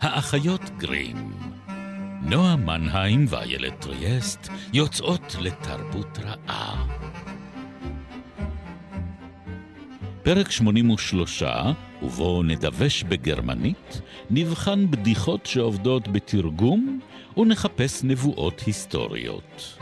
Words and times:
האחיות 0.00 0.62
גרים. 0.76 1.32
נועה 2.22 2.56
מנהיים 2.56 3.24
ואיילת 3.28 3.80
טריאסט 3.80 4.48
יוצאות 4.72 5.34
לתרבות 5.40 6.18
רעה. 6.18 6.86
פרק 10.22 10.50
83, 10.50 11.42
ובו 12.02 12.42
נדבש 12.42 13.02
בגרמנית, 13.02 14.00
נבחן 14.30 14.90
בדיחות 14.90 15.46
שעובדות 15.46 16.08
בתרגום 16.08 17.00
ונחפש 17.36 18.04
נבואות 18.04 18.60
היסטוריות. 18.60 19.78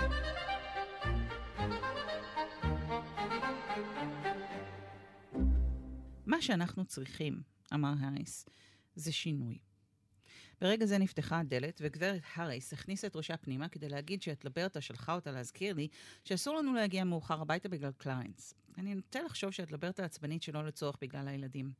מה 6.26 6.42
שאנחנו 6.42 6.84
צריכים, 6.84 7.40
אמר 7.74 7.92
האריס, 8.00 8.46
זה 8.94 9.12
שינוי. 9.12 9.65
ברגע 10.60 10.86
זה 10.86 10.98
נפתחה 10.98 11.38
הדלת, 11.38 11.80
וגברת 11.84 12.22
האריס 12.34 12.72
הכניסה 12.72 13.06
את 13.06 13.16
ראשה 13.16 13.36
פנימה 13.36 13.68
כדי 13.68 13.88
להגיד 13.88 14.22
שאת 14.22 14.44
לברטה 14.44 14.80
שלחה 14.80 15.14
אותה 15.14 15.30
להזכיר 15.30 15.74
לי 15.74 15.88
שאסור 16.24 16.56
לנו 16.56 16.74
להגיע 16.74 17.04
מאוחר 17.04 17.40
הביתה 17.40 17.68
בגלל 17.68 17.92
קליינס. 17.98 18.54
אני 18.78 18.94
נוטה 18.94 19.22
לחשוב 19.22 19.50
שאת 19.50 19.72
לברטה 19.72 20.04
עצבנית 20.04 20.42
שלא 20.42 20.66
לצורך 20.66 20.96
בגלל 21.00 21.28
הילדים. 21.28 21.72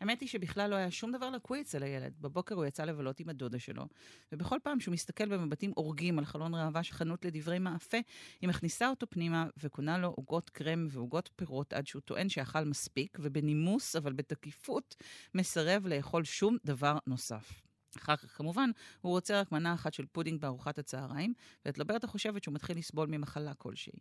האמת 0.00 0.20
היא 0.20 0.28
שבכלל 0.28 0.70
לא 0.70 0.76
היה 0.76 0.90
שום 0.90 1.12
דבר 1.12 1.30
לקוי 1.30 1.60
אצל 1.60 1.82
הילד. 1.82 2.12
בבוקר 2.20 2.54
הוא 2.54 2.64
יצא 2.64 2.84
לבלות 2.84 3.20
עם 3.20 3.28
הדודה 3.28 3.58
שלו, 3.58 3.86
ובכל 4.32 4.58
פעם 4.62 4.80
שהוא 4.80 4.92
מסתכל 4.92 5.28
במבטים 5.28 5.72
הורגים 5.76 6.18
על 6.18 6.24
חלון 6.24 6.54
ראווה 6.54 6.82
של 6.82 6.92
חנות 6.92 7.24
לדברי 7.24 7.58
מאפה, 7.58 7.98
היא 8.40 8.48
מכניסה 8.48 8.88
אותו 8.88 9.06
פנימה 9.10 9.46
וקונה 9.56 9.98
לו 9.98 10.08
עוגות 10.08 10.50
קרם 10.50 10.86
ועוגות 10.90 11.30
פירות 11.36 11.72
עד 11.72 11.86
שהוא 11.86 12.02
טוען 12.02 12.28
שאכל 12.28 12.64
מספיק, 12.64 13.18
ובנימוס, 13.20 13.96
אבל 13.96 14.12
בתקיפות, 14.12 14.96
מסרב 15.34 15.86
לאכול 15.86 16.24
שום 16.24 16.56
דבר 16.64 16.98
נוסף. 17.06 17.66
אחר 17.98 18.16
כך, 18.16 18.36
כמובן, 18.36 18.70
הוא 19.00 19.12
רוצה 19.12 19.40
רק 19.40 19.52
מנה 19.52 19.74
אחת 19.74 19.94
של 19.94 20.06
פודינג 20.06 20.40
בארוחת 20.40 20.78
הצהריים, 20.78 21.34
ואלברטה 21.64 22.06
חושבת 22.06 22.44
שהוא 22.44 22.54
מתחיל 22.54 22.78
לסבול 22.78 23.08
ממחלה 23.08 23.54
כלשהי. 23.54 23.98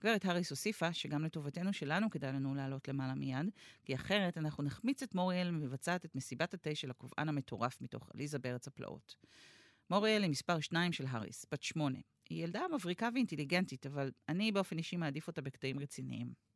גברת 0.00 0.24
האריס 0.24 0.50
הוסיפה 0.50 0.92
שגם 0.92 1.24
לטובתנו 1.24 1.72
שלנו 1.72 2.10
כדאי 2.10 2.32
לנו 2.32 2.54
לעלות 2.54 2.88
למעלה 2.88 3.14
מיד, 3.14 3.50
כי 3.84 3.94
אחרת 3.94 4.38
אנחנו 4.38 4.64
נחמיץ 4.64 5.02
את 5.02 5.14
מוריאל 5.14 5.50
מבצעת 5.50 6.04
את 6.04 6.14
מסיבת 6.14 6.54
התה 6.54 6.74
של 6.74 6.90
הכובען 6.90 7.28
המטורף 7.28 7.80
מתוך 7.80 8.10
עליזה 8.14 8.38
בארץ 8.38 8.68
הפלאות. 8.68 9.16
מוריאל 9.90 10.22
היא 10.22 10.30
מספר 10.30 10.60
שתיים 10.60 10.92
של 10.92 11.06
האריס, 11.08 11.46
בת 11.52 11.62
שמונה. 11.62 11.98
היא 12.30 12.44
ילדה 12.44 12.62
מבריקה 12.74 13.08
ואינטליגנטית, 13.14 13.86
אבל 13.86 14.12
אני 14.28 14.52
באופן 14.52 14.78
אישי 14.78 14.96
מעדיף 14.96 15.26
אותה 15.26 15.42
בקטעים 15.42 15.78
רציניים. 15.78 16.47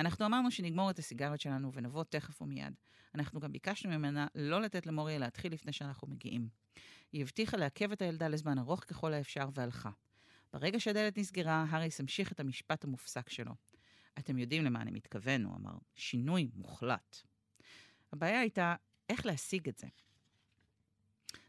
אנחנו 0.00 0.26
אמרנו 0.26 0.50
שנגמור 0.50 0.90
את 0.90 0.98
הסיגריות 0.98 1.40
שלנו 1.40 1.72
ונבוא 1.72 2.04
תכף 2.04 2.42
ומיד. 2.42 2.74
אנחנו 3.14 3.40
גם 3.40 3.52
ביקשנו 3.52 3.90
ממנה 3.90 4.26
לא 4.34 4.60
לתת 4.60 4.86
למוריאל 4.86 5.20
להתחיל 5.20 5.52
לפני 5.52 5.72
שאנחנו 5.72 6.08
מגיעים. 6.08 6.48
היא 7.12 7.22
הבטיחה 7.22 7.56
לעכב 7.56 7.92
את 7.92 8.02
הילדה 8.02 8.28
לזמן 8.28 8.58
ארוך 8.58 8.80
ככל 8.80 9.12
האפשר 9.12 9.48
והלכה. 9.54 9.90
ברגע 10.52 10.80
שהדלת 10.80 11.18
נסגרה, 11.18 11.64
האריס 11.70 12.00
המשיך 12.00 12.32
את 12.32 12.40
המשפט 12.40 12.84
המופסק 12.84 13.28
שלו. 13.28 13.52
אתם 14.18 14.38
יודעים 14.38 14.64
למה 14.64 14.82
אני 14.82 14.90
מתכוון, 14.90 15.44
הוא 15.44 15.56
אמר. 15.56 15.74
שינוי 15.94 16.50
מוחלט. 16.54 17.16
הבעיה 18.12 18.40
הייתה 18.40 18.74
איך 19.08 19.26
להשיג 19.26 19.68
את 19.68 19.78
זה. 19.78 19.86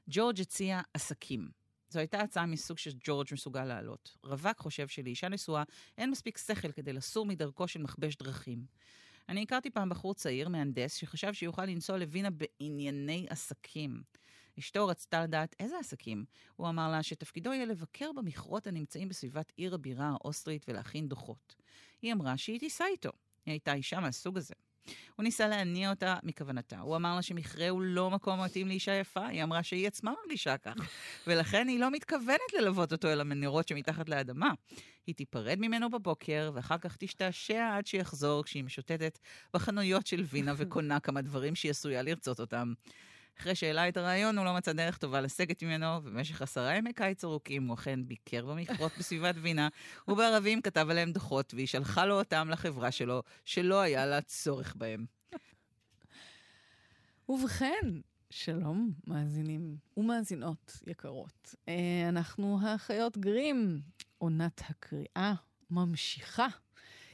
ג'ורג' 0.08 0.42
הציע 0.42 0.82
עסקים. 0.94 1.61
זו 1.92 2.00
הייתה 2.00 2.20
הצעה 2.20 2.46
מסוג 2.46 2.78
שג'ורג' 2.78 3.28
מסוגל 3.32 3.66
לעלות. 3.66 4.18
רווק 4.24 4.58
חושב 4.58 4.88
שלאישה 4.88 5.30
נשואה 5.30 5.64
אין 5.98 6.12
מספיק 6.12 6.38
שכל 6.38 6.72
כדי 6.72 6.94
לסור 6.94 7.26
מדרכו 7.26 7.68
של 7.68 7.82
מכבש 7.82 8.16
דרכים. 8.16 8.66
אני 9.30 9.44
הכרתי 9.44 9.70
פעם 9.70 9.90
בחור 9.90 10.14
צעיר, 10.14 10.50
מהנדס, 10.50 10.96
שחשב 10.96 11.34
שיוכל 11.34 11.66
לנסוע 11.66 11.98
לווינה 11.98 12.30
בענייני 12.30 13.26
עסקים. 13.30 14.02
אשתו 14.60 14.88
רצתה 14.88 15.24
לדעת 15.24 15.56
איזה 15.60 15.80
עסקים. 15.80 16.26
הוא 16.56 16.70
אמר 16.70 16.92
לה 16.92 17.04
שתפקידו 17.04 17.54
יהיה 17.54 17.66
לבקר 17.66 18.12
במכרות 18.16 18.68
הנמצאים 18.68 19.10
בסביבת 19.10 19.52
עיר 19.56 19.76
הבירה 19.76 20.10
האוסטרית 20.10 20.66
ולהכין 20.68 21.08
דוחות. 21.08 21.56
היא 22.02 22.14
אמרה 22.14 22.38
שהיא 22.38 22.60
תיסע 22.60 22.86
איתו. 22.86 23.12
היא 23.46 23.52
הייתה 23.52 23.74
אישה 23.74 24.00
מהסוג 24.00 24.38
הזה. 24.38 24.54
הוא 25.16 25.24
ניסה 25.24 25.48
להניע 25.48 25.90
אותה 25.90 26.16
מכוונתה. 26.24 26.80
הוא 26.80 26.96
אמר 26.96 27.16
לה 27.16 27.22
שמכרה 27.22 27.70
הוא 27.70 27.82
לא 27.82 28.10
מקום 28.10 28.44
מתאים 28.44 28.68
לאישה 28.68 28.92
יפה, 28.92 29.28
היא 29.28 29.44
אמרה 29.44 29.64
שהיא 29.64 29.88
עצמה 29.88 30.14
מרגישה 30.22 30.58
כך, 30.58 30.76
ולכן 31.28 31.68
היא 31.68 31.80
לא 31.80 31.92
מתכוונת 31.92 32.54
ללוות 32.60 32.92
אותו 32.92 33.08
אל 33.08 33.22
המנהרות 33.22 33.68
שמתחת 33.68 34.10
לאדמה. 34.10 34.54
היא 35.08 35.16
תיפרד 35.16 35.58
ממנו 35.60 35.90
בבוקר, 35.90 36.52
ואחר 36.54 36.78
כך 36.78 36.98
תשתעשע 36.98 37.76
עד 37.78 37.88
שיחזור 37.88 38.44
כשהיא 38.44 38.64
משוטטת 38.64 39.20
בחנויות 39.54 40.08
של 40.08 40.24
וינה 40.30 40.54
וקונה 40.58 41.00
כמה 41.00 41.22
דברים 41.22 41.56
שהיא 41.56 41.70
עשויה 41.70 42.02
לרצות 42.02 42.40
אותם. 42.40 42.74
אחרי 43.42 43.56
שהעלה 43.56 43.90
את 43.90 43.98
הרעיון, 43.98 44.38
הוא 44.38 44.46
לא 44.46 44.54
מצא 44.54 44.74
דרך 44.74 44.98
טובה 44.98 45.22
לסגת 45.22 45.64
ממנו, 45.64 45.86
ובמשך 46.04 46.42
עשרה 46.42 46.76
ימי 46.76 46.94
קיץ 46.94 47.24
ארוכים 47.24 47.68
הוא 47.68 47.74
אכן 47.74 48.08
ביקר 48.08 48.46
במכרות 48.46 48.92
בסביבת 49.00 49.36
וינה, 49.42 49.68
ובערבים 50.08 50.62
כתב 50.62 50.88
עליהם 50.90 51.12
דוחות, 51.12 51.54
והיא 51.54 51.68
שלחה 51.68 52.06
לו 52.06 52.20
אותם 52.20 52.48
לחברה 52.52 52.92
שלו, 52.92 53.24
שלא 53.46 53.80
היה 53.82 54.06
לה 54.06 54.22
צורך 54.22 54.76
בהם. 54.76 55.06
ובכן, 57.30 58.00
שלום, 58.30 58.92
מאזינים 59.08 59.78
ומאזינות 59.98 60.78
יקרות. 60.88 61.56
אה, 61.68 62.06
אנחנו 62.10 62.60
האחיות 62.62 63.18
גרים, 63.18 63.82
עונת 64.18 64.62
הקריאה 64.70 65.34
ממשיכה 65.72 66.48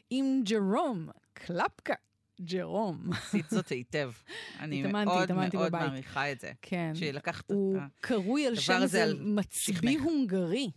עם 0.10 0.42
ג'רום 0.46 1.10
קלפקה. 1.34 2.07
ג'רום. 2.42 3.10
עשית 3.14 3.50
זאת 3.50 3.70
היטב. 3.70 4.12
אני 4.60 4.80
התאמנתי, 4.80 5.06
מאוד 5.06 5.24
התאמנתי 5.24 5.58
מאוד 5.58 5.70
בבית. 5.70 5.90
מעריכה 5.90 6.32
את 6.32 6.40
זה. 6.40 6.52
כן. 6.62 6.92
שלקחת 6.96 7.46
את 7.46 7.52
הוא 7.52 7.78
ה... 7.78 7.88
קרוי 8.02 8.48
על 8.48 8.54
הדבר 8.54 8.64
שם 8.64 8.74
הזה 8.74 8.84
איזה 8.84 9.04
על 9.04 9.18
מצביא. 9.22 10.00
הונגרי. 10.00 10.72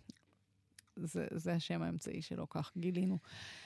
זה, 1.03 1.27
זה 1.35 1.53
השם 1.53 1.83
האמצעי 1.83 2.23
שלו, 2.23 2.49
כך 2.49 2.73
גילינו. 2.77 3.19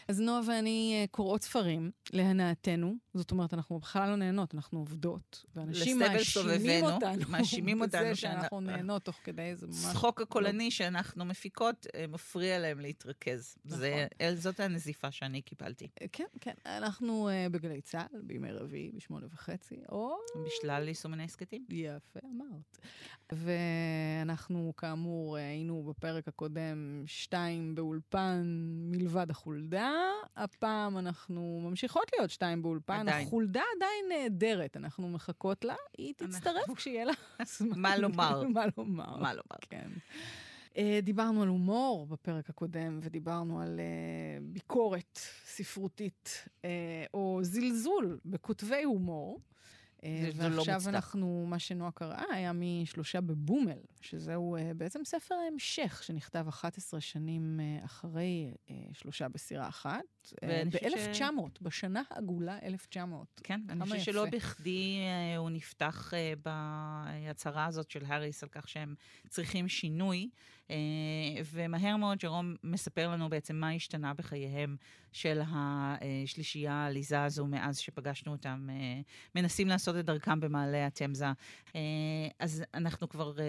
אז 0.08 0.20
נועה 0.20 0.40
ואני 0.48 0.98
אה, 1.00 1.06
קוראות 1.10 1.42
ספרים 1.42 1.90
להנאתנו, 2.12 2.94
זאת 3.14 3.30
אומרת, 3.30 3.54
אנחנו 3.54 3.78
בכלל 3.78 4.08
לא 4.10 4.16
נהנות, 4.16 4.54
אנחנו 4.54 4.78
עובדות. 4.78 5.44
ואנשים 5.56 5.98
מאשימים 5.98 6.84
אותנו. 6.84 7.22
מאשימים 7.28 7.80
אותנו 7.82 8.00
בזה 8.04 8.14
שאנחנו 8.16 8.60
נהנות 8.60 9.04
תוך 9.04 9.16
כדי 9.24 9.56
זה 9.56 9.66
ממש... 9.66 9.84
הצחוק 9.84 10.20
הקולני 10.20 10.70
שאנחנו 10.70 11.24
מפיקות 11.24 11.86
אה, 11.94 12.06
מפריע 12.08 12.58
להם 12.58 12.80
להתרכז. 12.80 13.56
זה- 13.64 14.06
אל- 14.20 14.34
זאת 14.36 14.60
הנזיפה 14.60 15.10
שאני 15.10 15.42
קיבלתי. 15.42 15.88
כן, 16.12 16.24
כן, 16.40 16.54
אנחנו 16.66 17.28
בגלי 17.50 17.80
צה"ל, 17.80 18.20
בימי 18.22 18.52
רביעי, 18.52 18.92
בשמונה 18.96 19.26
וחצי, 19.32 19.76
או... 19.92 20.16
בשלל 20.46 20.88
יישומני 20.88 21.24
הסכתים. 21.24 21.64
יפה 21.70 22.20
אמרת. 22.34 22.78
ואנחנו, 23.32 24.72
כאמור, 24.76 25.36
היינו 25.36 25.82
בפרק 25.82 26.28
הקודם 26.28 27.02
שתיים 27.24 27.74
באולפן 27.74 28.42
מלבד 28.90 29.30
החולדה. 29.30 29.92
הפעם 30.36 30.98
אנחנו 30.98 31.60
ממשיכות 31.62 32.10
להיות 32.12 32.30
שתיים 32.30 32.62
באולפן. 32.62 33.00
עדיין. 33.08 33.26
החולדה 33.26 33.62
עדיין 33.76 34.04
נהדרת, 34.22 34.76
אנחנו 34.76 35.08
מחכות 35.08 35.64
לה. 35.64 35.74
היא 35.98 36.14
תצטרף 36.16 36.56
אנחנו- 36.56 36.74
כשיהיה 36.74 37.04
לה 37.04 37.12
זמן. 37.46 37.78
מה 37.80 37.96
לומר. 37.96 38.42
מה 38.54 38.64
לומר. 38.76 39.16
מה 39.16 39.32
לומר? 39.34 39.56
כן. 39.70 39.90
אה, 40.76 40.98
דיברנו 41.02 41.42
על 41.42 41.48
הומור 41.48 42.06
בפרק 42.06 42.50
הקודם, 42.50 43.00
ודיברנו 43.02 43.60
על 43.60 43.80
אה, 43.80 43.84
ביקורת 44.42 45.18
ספרותית, 45.44 46.44
אה, 46.64 46.70
או 47.14 47.38
זלזול 47.42 48.18
בכותבי 48.24 48.82
הומור. 48.82 49.40
אה, 50.04 50.28
לא 50.34 50.56
ועכשיו 50.56 50.74
מוצדק. 50.74 50.88
אנחנו, 50.94 51.46
מה 51.48 51.58
שנועה 51.58 51.90
קראה 51.90 52.24
היה 52.34 52.52
משלושה 52.54 53.20
בבומל, 53.20 53.78
שזהו 54.00 54.56
אה, 54.56 54.70
בעצם 54.76 55.00
ספר 55.04 55.34
ההמשך 55.34 56.02
שנכתב 56.06 56.44
11 56.48 57.00
שנים 57.00 57.60
אה, 57.60 57.84
אחרי 57.84 58.54
שלושה 58.92 59.28
בסירה 59.28 59.68
אחת, 59.68 60.00
ואני 60.42 60.70
חושבת 60.70 61.14
ש- 61.14 61.22
ב-1900, 61.22 61.58
בשנה 61.62 62.02
העגולה 62.10 62.58
1900. 62.62 63.40
כן, 63.44 63.60
אני 63.68 63.80
חושבת. 63.80 64.00
שלא 64.00 64.26
בכדי 64.30 64.98
הוא 65.36 65.50
נפתח 65.50 66.12
בהצהרה 66.42 67.66
הזאת 67.66 67.90
של 67.90 68.04
האריס 68.06 68.42
על 68.42 68.48
כך 68.48 68.68
שהם 68.68 68.94
צריכים 69.28 69.68
שינוי, 69.68 70.30
ומהר 71.44 71.96
מאוד 71.96 72.18
ג'רום 72.18 72.54
מספר 72.64 73.08
לנו 73.08 73.28
בעצם 73.28 73.56
מה 73.56 73.70
השתנה 73.70 74.14
בחייהם 74.14 74.76
של 75.12 75.40
השלישייה 75.44 76.72
העליזה 76.72 77.24
הזו 77.24 77.46
מאז 77.46 77.78
שפגשנו 77.78 78.32
אותם, 78.32 78.68
אה, 78.70 79.00
מנסים 79.34 79.68
לעשות 79.68 79.96
את 79.96 80.04
דרכם 80.04 80.40
במעלה 80.40 80.86
התמזה. 80.86 81.26
אה, 81.76 81.80
אז 82.38 82.64
אנחנו 82.74 83.08
כבר 83.08 83.38
אה, 83.38 83.44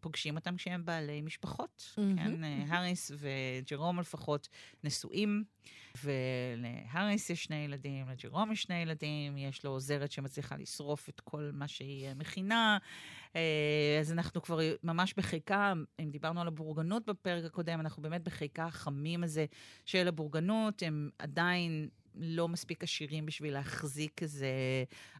פוגשים 0.00 0.36
אותם 0.36 0.56
כשהם 0.56 0.84
בעלי 0.84 1.20
משפחות, 1.20 1.94
מהמם. 1.98 2.16
כן? 2.16 2.44
אה, 2.44 2.64
האריס 2.68 3.10
וג'רום 3.18 4.00
לפחות 4.00 4.48
נשואים. 4.84 5.44
ולהאריס 6.04 7.30
יש 7.30 7.44
שני 7.44 7.56
ילדים, 7.56 8.08
לג'רום 8.08 8.52
יש 8.52 8.62
שני 8.62 8.74
ילדים, 8.74 9.38
יש 9.38 9.64
לו 9.64 9.70
עוזרת 9.70 10.12
שמצליחה 10.12 10.56
לשרוף 10.56 11.08
את 11.08 11.20
כל 11.20 11.50
מה 11.52 11.68
שהיא 11.68 12.06
אה, 12.06 12.14
מכינה. 12.14 12.78
אה, 13.36 13.40
אז 14.00 14.12
אנחנו 14.12 14.42
כבר 14.42 14.58
ממש 14.82 15.14
בחיקה, 15.16 15.72
אם 16.00 16.10
דיברנו 16.10 16.40
על 16.40 16.46
הבורגנות 16.48 17.06
בפרק 17.06 17.44
הקודם, 17.44 17.80
אנחנו 17.80 18.02
באמת 18.02 18.22
בחיקה 18.24 18.64
החמים 18.64 19.24
הזה 19.24 19.46
של 19.84 20.08
הבורגנות, 20.08 20.82
הם 20.86 21.10
עדיין 21.18 21.88
לא 22.14 22.48
מספיק 22.48 22.82
עשירים 22.84 23.26
בשביל 23.26 23.52
להחזיק 23.54 24.22
איזה 24.22 24.48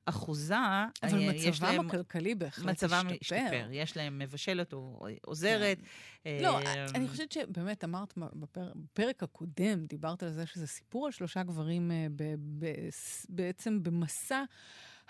אחוזה. 0.04 0.54
אבל 1.02 1.18
אה, 1.22 1.28
מצבם 1.32 1.66
להם- 1.66 1.86
הכלכלי 1.88 2.34
בהחלט 2.34 2.66
מצבם 2.66 3.06
השתפר. 3.10 3.36
השתפר. 3.36 3.68
יש 3.72 3.96
להם 3.96 4.18
מבשלת 4.18 4.72
או 4.72 5.06
עוזרת. 5.24 5.78
לא, 6.26 6.58
אה, 6.58 6.86
אני 6.94 7.08
חושבת 7.08 7.32
שבאמת 7.32 7.84
אמרת 7.84 8.14
בפר- 8.16 8.72
בפרק 8.76 9.22
הקודם, 9.22 9.86
דיברת 9.88 10.22
על 10.22 10.30
זה 10.30 10.46
שזה 10.46 10.66
סיפור 10.66 11.06
על 11.06 11.12
שלושה 11.12 11.42
גברים 11.42 11.90
אה, 11.90 12.06
ב- 12.16 12.34
ב- 12.64 12.88
בעצם 13.28 13.82
במסע... 13.82 14.42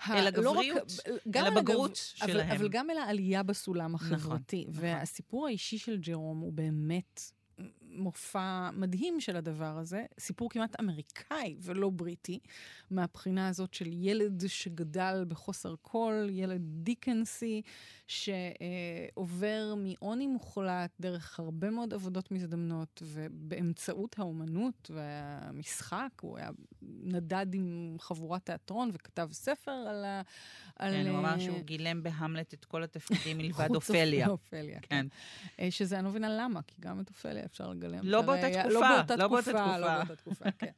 אל 0.09 0.13
לא 0.41 0.51
רק- 0.51 0.57
הגבריות, 0.65 0.99
אל 1.35 1.47
הבגרות 1.47 1.95
שלהם. 1.95 2.51
אבל 2.51 2.69
גם 2.69 2.89
אל 2.89 2.97
העלייה 2.97 3.43
בסולם 3.43 3.91
נכון, 3.93 4.13
החברתי. 4.13 4.65
נכון. 4.69 4.83
והסיפור 4.83 5.47
האישי 5.47 5.77
של 5.77 5.97
ג'רום 5.97 6.39
הוא 6.39 6.53
באמת 6.53 7.21
מופע 7.95 8.69
מדהים 8.73 9.19
של 9.19 9.35
הדבר 9.35 9.77
הזה, 9.77 10.05
סיפור 10.19 10.49
כמעט 10.49 10.79
אמריקאי 10.79 11.55
ולא 11.59 11.89
בריטי, 11.89 12.39
מהבחינה 12.91 13.47
הזאת 13.47 13.73
של 13.73 13.89
ילד 13.93 14.43
שגדל 14.47 15.25
בחוסר 15.27 15.75
כל, 15.81 16.27
ילד 16.29 16.61
דיקנסי, 16.65 17.61
שעובר 18.07 19.73
מעוני 19.77 20.27
מוחלט 20.27 20.91
דרך 20.99 21.39
הרבה 21.39 21.69
מאוד 21.69 21.93
עבודות 21.93 22.31
מזדמנות, 22.31 23.03
ובאמצעות 23.05 24.19
האומנות 24.19 24.91
והמשחק, 24.93 26.09
הוא 26.21 26.37
היה 26.37 26.49
נדד 26.81 27.53
עם 27.53 27.95
חבורת 27.99 28.45
תיאטרון 28.45 28.89
וכתב 28.93 29.29
ספר 29.31 29.71
על 29.71 30.05
ה... 30.05 30.21
על, 30.75 30.91
כן, 30.91 31.07
הוא 31.07 31.19
אמר 31.19 31.33
אה, 31.33 31.39
שהוא 31.39 31.59
גילם 31.59 32.03
בהמלט 32.03 32.53
את 32.53 32.65
כל 32.65 32.83
התפקידים 32.83 33.37
מלבד 33.37 33.75
אופליה. 33.75 34.27
אופליה, 34.27 34.79
כן. 34.79 34.87
כן. 34.89 35.07
אה, 35.63 35.71
שזה 35.71 35.95
אני 35.95 36.03
לא 36.03 36.09
מבינה 36.09 36.29
למה, 36.37 36.61
כי 36.61 36.75
גם 36.79 36.99
את 36.99 37.09
אופליה 37.09 37.45
אפשר 37.45 37.73
לגלם. 37.87 37.99
לא 38.03 38.21
זה 38.21 38.25
באותה 38.27 38.45
היה- 38.45 38.63
תקופה, 38.63 38.79
לא 38.79 38.95
באותה 38.97 39.15
לא 39.15 39.27
באותה 39.27 39.51
תקופה, 39.53 39.77
לא 39.77 39.87
תקופה. 39.87 39.95
באותה 40.05 40.15
תקופה, 40.15 40.51
כן. 40.51 40.71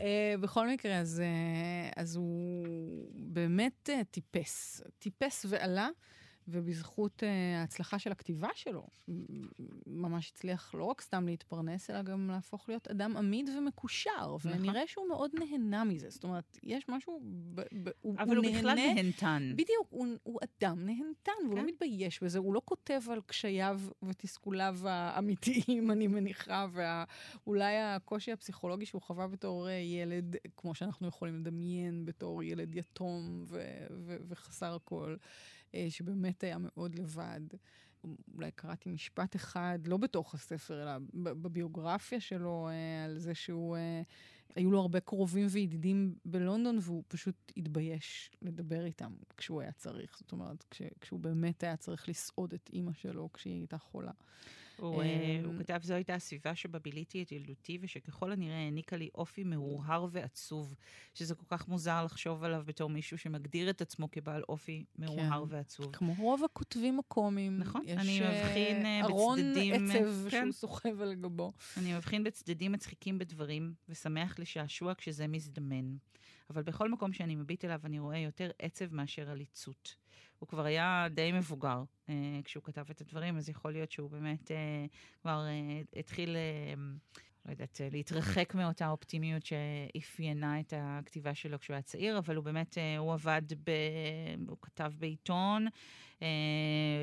אה, 0.00 0.34
בכל 0.40 0.68
מקרה, 0.68 0.98
אז, 0.98 1.20
אה, 1.20 1.90
אז 2.02 2.16
הוא 2.16 2.66
באמת 3.14 3.90
אה, 3.92 4.04
טיפס. 4.10 4.82
טיפס 4.98 5.46
ועלה, 5.48 5.88
ובזכות 6.48 7.22
אה, 7.22 7.60
ההצלחה 7.60 7.98
של 7.98 8.12
הכתיבה 8.12 8.48
שלו, 8.54 8.86
ממש 9.86 10.30
הצליח 10.30 10.74
לא 10.74 10.84
רק 10.84 11.00
סתם 11.00 11.26
להתפרנס, 11.26 11.90
אלא 11.90 12.02
גם 12.02 12.30
להפוך 12.30 12.68
להיות 12.68 12.88
אדם 12.88 13.16
עמיד 13.16 13.48
ומקושר. 13.48 14.36
נכון. 14.36 14.52
ונראה 14.52 14.82
שהוא 14.86 15.08
מאוד 15.08 15.30
נהנה 15.38 15.84
מזה. 15.84 16.10
זאת 16.10 16.24
אומרת, 16.24 16.58
יש 16.62 16.88
משהו... 16.88 17.20
ב, 17.54 17.60
ב, 17.82 17.90
הוא, 18.00 18.14
אבל 18.18 18.36
הוא 18.36 18.46
בכלל 18.46 18.74
נהנה 18.74 19.02
נהנתן. 19.02 19.52
בדיוק, 19.52 19.86
הוא, 19.90 20.06
הוא 20.22 20.38
אדם 20.42 20.86
נהנתן, 20.86 21.32
והוא 21.44 21.54
כן. 21.54 21.60
לא 21.60 21.66
מתבייש 21.66 22.22
בזה, 22.22 22.38
הוא 22.38 22.54
לא 22.54 22.60
כותב 22.64 23.00
על 23.10 23.20
קשייו 23.26 23.80
ותסכוליו 24.02 24.78
האמיתיים, 24.84 25.90
אני 25.92 26.06
מניחה, 26.06 26.66
ואולי 26.72 27.76
הקושי 27.78 28.32
הפסיכולוגי 28.32 28.86
שהוא 28.86 29.02
חווה 29.02 29.26
בתור 29.28 29.68
אה, 29.68 29.72
ילד, 29.72 30.36
כמו 30.56 30.74
שאנחנו 30.74 31.08
יכולים 31.08 31.40
לדמיין, 31.40 32.04
בתור 32.04 32.42
ילד 32.42 32.74
יתום 32.74 33.44
ו- 33.46 33.86
ו- 33.90 34.16
וחסר 34.28 34.76
כל, 34.84 35.16
שבאמת 35.88 36.44
היה 36.44 36.56
מאוד 36.58 36.94
לבד. 36.94 37.40
אולי 38.34 38.50
קראתי 38.50 38.90
משפט 38.90 39.36
אחד, 39.36 39.78
לא 39.86 39.96
בתוך 39.96 40.34
הספר, 40.34 40.82
אלא 40.82 40.92
בביוגרפיה 41.14 42.20
שלו, 42.20 42.68
אה, 42.68 43.04
על 43.04 43.18
זה 43.18 43.34
שהוא... 43.34 43.76
אה, 43.76 44.02
היו 44.56 44.70
לו 44.70 44.80
הרבה 44.80 45.00
קרובים 45.00 45.46
וידידים 45.50 46.14
בלונדון, 46.24 46.78
והוא 46.82 47.02
פשוט 47.08 47.52
התבייש 47.56 48.30
לדבר 48.42 48.84
איתם 48.84 49.12
כשהוא 49.36 49.60
היה 49.60 49.72
צריך. 49.72 50.18
זאת 50.18 50.32
אומרת, 50.32 50.64
כש, 50.70 50.82
כשהוא 51.00 51.20
באמת 51.20 51.62
היה 51.62 51.76
צריך 51.76 52.08
לסעוד 52.08 52.54
את 52.54 52.70
אימא 52.72 52.92
שלו 52.92 53.32
כשהיא 53.32 53.54
הייתה 53.54 53.78
חולה. 53.78 54.12
הוא, 54.76 55.02
אה, 55.02 55.06
אמ, 55.06 55.44
הוא 55.44 55.54
כתב, 55.58 55.80
זו 55.82 55.94
הייתה 55.94 56.14
הסביבה 56.14 56.54
שבה 56.54 56.78
ביליתי 56.78 57.22
את 57.22 57.32
ילדותי, 57.32 57.78
ושככל 57.80 58.32
הנראה 58.32 58.56
העניקה 58.56 58.96
לי 58.96 59.08
אופי 59.14 59.44
מהורהר 59.44 60.06
ועצוב, 60.10 60.74
שזה 61.14 61.34
כל 61.34 61.46
כך 61.48 61.68
מוזר 61.68 62.04
לחשוב 62.04 62.44
עליו 62.44 62.62
בתור 62.66 62.90
מישהו 62.90 63.18
שמגדיר 63.18 63.70
את 63.70 63.80
עצמו 63.80 64.10
כבעל 64.10 64.42
אופי 64.48 64.84
מהורהר 64.98 65.44
כן. 65.48 65.54
ועצוב. 65.54 65.96
כמו 65.96 66.14
רוב 66.18 66.44
הכותבים 66.44 66.98
הקומיים. 66.98 67.58
נכון, 67.58 67.82
יש, 67.84 67.98
אני 67.98 68.22
אה, 68.22 68.44
מבחין, 68.44 68.86
אה, 68.86 69.00
ארון 69.02 69.38
בצדדים, 69.38 69.90
אה, 69.90 69.96
עצב 69.96 70.28
כן. 70.30 70.40
שהוא 70.42 70.52
סוחב 70.52 71.00
על 71.00 71.14
גבו. 71.14 71.52
אני 71.76 71.96
מבחין 71.96 72.24
בצדדים 72.24 72.72
מצחיקים 72.72 73.18
בדברים, 73.18 73.74
ושמח 73.88 74.38
לשעשוע 74.38 74.94
כשזה 74.94 75.26
מזדמן. 75.26 75.96
אבל 76.50 76.62
בכל 76.62 76.90
מקום 76.90 77.12
שאני 77.12 77.34
מביט 77.34 77.64
אליו 77.64 77.80
אני 77.84 77.98
רואה 77.98 78.18
יותר 78.18 78.50
עצב 78.58 78.94
מאשר 78.94 79.30
עליצות. 79.30 80.03
הוא 80.44 80.48
כבר 80.48 80.64
היה 80.64 81.06
די 81.10 81.32
מבוגר 81.32 81.82
אה, 82.08 82.14
כשהוא 82.44 82.64
כתב 82.64 82.84
את 82.90 83.00
הדברים, 83.00 83.36
אז 83.36 83.48
יכול 83.48 83.72
להיות 83.72 83.92
שהוא 83.92 84.10
באמת 84.10 84.50
אה, 84.50 84.56
כבר 85.22 85.46
אה, 85.46 85.80
התחיל, 85.96 86.36
אה, 86.36 86.74
לא 87.46 87.50
יודעת, 87.50 87.80
אה, 87.80 87.88
להתרחק 87.92 88.54
מאותה 88.54 88.88
אופטימיות 88.88 89.42
שאפיינה 89.46 90.60
את 90.60 90.72
הכתיבה 90.76 91.34
שלו 91.34 91.58
כשהוא 91.58 91.74
היה 91.74 91.82
צעיר, 91.82 92.18
אבל 92.18 92.36
הוא 92.36 92.44
באמת, 92.44 92.78
אה, 92.78 92.98
הוא 92.98 93.12
עבד, 93.12 93.42
ב, 93.64 93.70
הוא 94.48 94.56
כתב 94.62 94.92
בעיתון, 94.98 95.66
אה, 96.22 96.28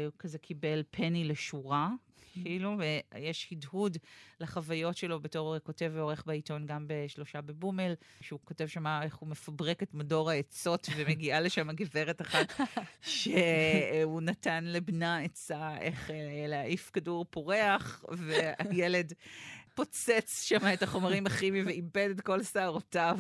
הוא 0.06 0.14
כזה 0.20 0.38
קיבל 0.38 0.84
פני 0.92 1.24
לשורה. 1.24 1.90
כאילו, 2.33 2.78
ויש 3.13 3.48
הדהוד 3.51 3.98
לחוויות 4.39 4.98
שלו 4.98 5.19
בתור 5.19 5.60
כותב 5.60 5.92
ועורך 5.94 6.24
בעיתון, 6.25 6.66
גם 6.66 6.86
בשלושה 6.88 7.42
בבומל, 7.42 7.94
שהוא 8.22 8.39
כותב 8.44 8.68
שם 8.68 8.88
איך 8.88 9.16
הוא 9.16 9.30
מפברק 9.30 9.83
את 9.83 9.94
מדור 9.94 10.30
העצות, 10.30 10.88
ומגיעה 10.98 11.39
לשם 11.39 11.72
גברת 11.72 12.22
אחת 12.22 12.54
שהוא 13.01 14.22
נתן 14.22 14.63
לבנה 14.63 15.19
עצה 15.19 15.78
איך 15.78 16.12
אה, 16.12 16.45
להעיף 16.48 16.89
כדור 16.94 17.25
פורח, 17.30 18.06
והילד 18.12 19.13
פוצץ 19.75 20.44
שם 20.44 20.74
את 20.74 20.83
החומרים 20.83 21.25
הכימיים 21.25 21.66
ואיבד 21.66 22.10
את 22.10 22.22
כל 22.22 22.44
שערותיו. 22.44 23.19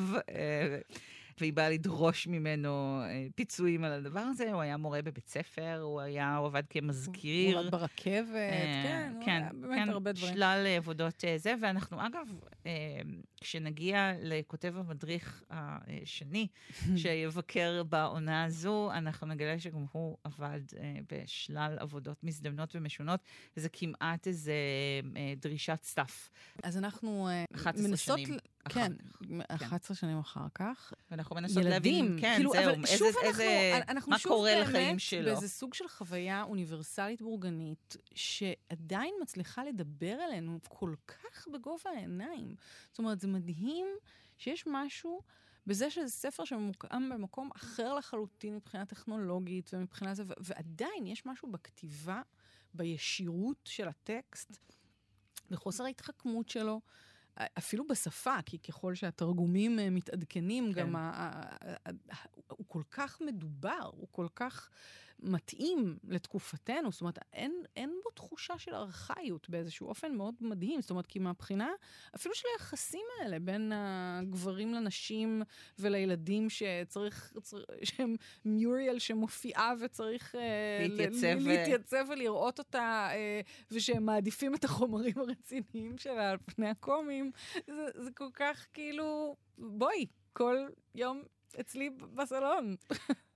והיא 1.39 1.53
באה 1.53 1.69
לדרוש 1.69 2.27
ממנו 2.27 3.01
אה, 3.03 3.27
פיצויים 3.35 3.83
על 3.83 3.91
הדבר 3.91 4.19
הזה. 4.19 4.51
הוא 4.51 4.61
היה 4.61 4.77
מורה 4.77 5.01
בבית 5.01 5.27
ספר, 5.27 5.79
הוא 5.81 6.01
היה, 6.01 6.35
הוא 6.35 6.47
עבד 6.47 6.63
כמזכיר. 6.69 7.57
הוא 7.57 7.61
עבד 7.61 7.71
ברכבת, 7.71 8.35
אה, 8.35 8.83
כן, 8.83 9.13
כן, 9.25 9.61
באמת 9.61 9.83
כן, 9.83 9.89
הרבה 9.89 10.11
דברים. 10.11 10.33
שלל 10.33 10.63
אה, 10.65 10.77
עבודות 10.77 11.23
זה, 11.37 11.53
ואנחנו 11.61 11.97
אגב, 12.07 12.27
כשנגיע 13.41 14.11
לכותב 14.21 14.73
המדריך 14.77 15.43
השני, 15.49 16.47
שיבקר 17.01 17.83
בעונה 17.83 18.43
הזו, 18.43 18.91
אנחנו 18.93 19.27
נגלה 19.27 19.59
שגם 19.59 19.85
הוא 19.91 20.17
עבד 20.23 20.61
בשלל 21.11 21.75
עבודות 21.79 22.23
מזדמנות 22.23 22.75
ומשונות, 22.75 23.19
וזה 23.57 23.69
כמעט 23.69 24.27
איזה 24.27 24.53
דרישת 25.41 25.79
סף. 25.83 26.29
אז 26.63 26.77
אנחנו 26.77 27.27
אה, 27.27 27.45
11 27.55 27.87
מנסות... 27.87 28.19
שנים 28.19 28.37
אחר 28.63 28.73
כן, 28.73 28.93
כך. 29.49 29.61
11 29.63 29.95
שנים 29.95 30.19
אחר 30.19 30.47
כך. 30.55 30.93
ואנחנו 31.11 31.30
מנסות 31.35 31.63
ילדים, 31.63 32.05
להבין, 32.05 32.21
כן, 32.21 32.35
כאילו, 32.35 32.51
זהו, 32.51 32.63
אבל 32.63 32.73
איזה, 32.73 32.97
שוב 32.97 33.07
אנחנו, 33.07 33.29
איזה, 33.29 33.79
אנחנו 33.87 34.09
מה 34.09 34.19
שוב 34.19 34.31
קורה 34.31 34.51
באמת 34.55 34.67
לחיים 34.67 34.99
שלו. 34.99 35.25
באיזה 35.25 35.49
סוג 35.49 35.73
של 35.73 35.87
חוויה 35.87 36.43
אוניברסלית 36.43 37.21
בורגנית, 37.21 37.97
שעדיין 38.15 39.13
מצליחה 39.21 39.63
לדבר 39.63 40.17
אלינו 40.29 40.59
כל 40.67 40.93
כך 41.07 41.47
בגובה 41.47 41.89
העיניים. 41.89 42.55
זאת 42.91 42.99
אומרת, 42.99 43.19
זה 43.19 43.27
מדהים 43.27 43.87
שיש 44.37 44.63
משהו 44.67 45.21
בזה 45.67 45.89
שזה 45.89 46.09
ספר 46.09 46.45
שממוקם 46.45 47.09
במקום 47.13 47.49
אחר 47.55 47.93
לחלוטין 47.93 48.55
מבחינה 48.55 48.85
טכנולוגית 48.85 49.73
ומבחינה 49.73 50.13
זה, 50.13 50.23
ועדיין 50.37 51.07
יש 51.07 51.25
משהו 51.25 51.51
בכתיבה, 51.51 52.21
בישירות 52.73 53.57
של 53.65 53.87
הטקסט, 53.87 54.57
בחוסר 55.49 55.83
ההתחכמות 55.83 56.49
שלו. 56.49 56.81
אפילו 57.39 57.87
בשפה, 57.87 58.35
כי 58.45 58.59
ככל 58.59 58.95
שהתרגומים 58.95 59.79
אה, 59.79 59.89
מתעדכנים, 59.89 60.73
כן. 60.73 60.81
גם 60.81 60.95
ה- 60.95 60.99
ה- 60.99 61.55
ה- 61.85 61.89
ה- 62.11 62.25
הוא 62.47 62.65
כל 62.67 62.83
כך 62.91 63.21
מדובר, 63.21 63.89
הוא 63.91 64.07
כל 64.11 64.27
כך 64.35 64.69
מתאים 65.21 65.97
לתקופתנו. 66.03 66.91
זאת 66.91 67.01
אומרת, 67.01 67.19
אין, 67.33 67.53
אין 67.75 67.99
בו 68.03 68.09
תחושה 68.09 68.53
של 68.57 68.75
ארכאיות 68.75 69.49
באיזשהו 69.49 69.87
אופן 69.87 70.15
מאוד 70.15 70.35
מדהים. 70.41 70.81
זאת 70.81 70.89
אומרת, 70.89 71.05
כי 71.07 71.19
מהבחינה, 71.19 71.69
אפילו 72.15 72.35
של 72.35 72.47
היחסים 72.55 73.05
האלה 73.21 73.39
בין 73.39 73.71
הגברים 73.75 74.73
לנשים 74.73 75.41
ולילדים 75.79 76.47
שצריך, 76.49 77.33
צר- 77.41 77.63
שהם 77.83 78.15
מיוריאל 78.45 78.99
שמופיעה 78.99 79.73
וצריך 79.79 80.35
אה, 80.35 80.87
להתייצב, 80.89 81.37
ל-. 81.39 81.47
להתייצב 81.47 82.05
ולראות 82.09 82.59
אותה, 82.59 83.07
אה, 83.11 83.41
ושהם 83.71 84.05
מעדיפים 84.05 84.55
את 84.55 84.63
החומרים 84.63 85.13
הרציניים 85.17 85.97
שלה 85.97 86.29
על 86.31 86.37
פני 86.55 86.69
הקומים. 86.69 87.31
זה, 87.67 87.85
זה 87.95 88.11
כל 88.11 88.29
כך 88.33 88.65
כאילו, 88.73 89.35
בואי, 89.57 90.05
כל 90.33 90.57
יום 90.95 91.23
אצלי 91.59 91.89
בסלון. 91.89 92.75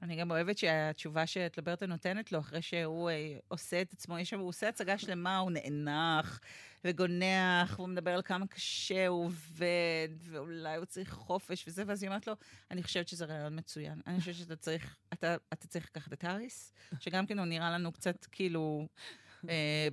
אני 0.02 0.16
גם 0.16 0.32
אוהבת 0.32 0.58
שהתשובה 0.58 1.28
שטלברטה 1.28 1.86
נותנת 1.86 2.32
לו, 2.32 2.40
אחרי 2.40 2.62
שהוא 2.62 3.10
אה, 3.10 3.38
עושה 3.48 3.82
את 3.82 3.94
עצמו, 3.94 4.20
יש 4.20 4.30
שם, 4.30 4.40
הוא 4.40 4.48
עושה 4.48 4.70
הצגה 4.70 4.98
שלמה, 4.98 5.38
הוא 5.38 5.52
נאנח 5.52 6.40
וגונח, 6.86 7.76
והוא 7.76 7.90
מדבר 7.90 8.12
על 8.12 8.22
כמה 8.22 8.48
קשה 8.48 9.08
הוא 9.08 9.26
עובד, 9.26 10.10
ואולי 10.20 10.76
הוא 10.76 10.86
צריך 10.86 11.14
חופש 11.14 11.68
וזה, 11.68 11.84
ואז 11.88 12.04
היא 12.04 12.10
אומרת 12.10 12.28
לו, 12.28 12.34
אני 12.72 12.84
חושבת 12.84 13.08
שזה 13.08 13.26
רעיון 13.26 13.58
מצוין. 13.60 14.02
אני 14.08 14.20
חושבת 14.20 14.36
שאתה 14.36 14.56
צריך, 14.56 14.96
אתה, 15.14 15.36
אתה 15.54 15.68
צריך 15.68 15.86
לקחת 15.86 16.14
את 16.14 16.24
האריס, 16.24 16.74
שגם 17.00 17.26
כן 17.26 17.40
הוא 17.40 17.46
נראה 17.46 17.72
לנו 17.72 17.92
קצת 17.92 18.26
כאילו 18.32 18.88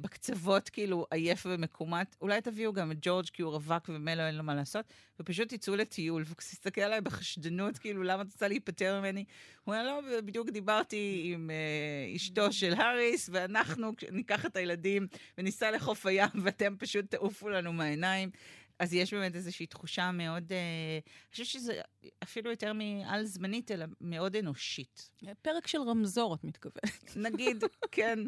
בקצוות, 0.00 0.68
כאילו, 0.68 1.06
עייף 1.10 1.46
ומקומט. 1.46 2.16
אולי 2.20 2.40
תביאו 2.40 2.72
גם 2.72 2.92
את 2.92 2.96
ג'ורג', 3.02 3.26
כי 3.32 3.42
הוא 3.42 3.52
רווק 3.52 3.88
וממילא 3.88 4.22
אין 4.22 4.34
לו 4.34 4.42
מה 4.42 4.54
לעשות, 4.54 4.86
ופשוט 5.20 5.54
תצאו 5.54 5.76
לטיול, 5.76 6.24
והוא 6.26 6.84
עליי 6.84 7.00
בחשדנות, 7.00 7.78
כאילו, 7.78 8.02
למה 8.02 8.22
את 8.22 8.26
רוצה 8.32 8.48
להיפטר 8.48 9.00
ממני? 9.00 9.24
הוא 9.64 9.74
אומר, 9.74 9.86
לא, 9.86 10.20
בדיוק 10.24 10.50
דיברתי 10.50 11.30
עם 11.34 11.50
אה, 11.50 12.16
אשתו 12.16 12.52
של 12.52 12.72
האריס, 12.72 13.28
ואנחנו 13.32 13.92
ניקח 14.10 14.46
את 14.46 14.56
הילדים 14.56 15.06
וניסע 15.38 15.70
לחוף 15.70 16.06
הים, 16.06 16.28
ואתם 16.42 16.76
פשוט 16.78 17.10
תעופו 17.10 17.48
לנו 17.48 17.72
מהעיניים. 17.72 18.30
אז 18.78 18.94
יש 18.94 19.14
באמת 19.14 19.34
איזושהי 19.34 19.66
תחושה 19.66 20.12
מאוד, 20.12 20.52
אה, 20.52 20.58
אני 21.02 21.30
חושבת 21.30 21.46
שזה 21.46 21.80
אפילו 22.22 22.50
יותר 22.50 22.72
מעל 22.72 23.24
זמנית, 23.24 23.70
אלא 23.70 23.86
מאוד 24.00 24.36
אנושית. 24.36 25.10
פרק 25.42 25.66
של 25.66 25.78
רמזור, 25.82 26.34
את 26.34 26.44
מתכוונת. 26.44 27.16
נגיד, 27.16 27.64
כן, 27.92 28.18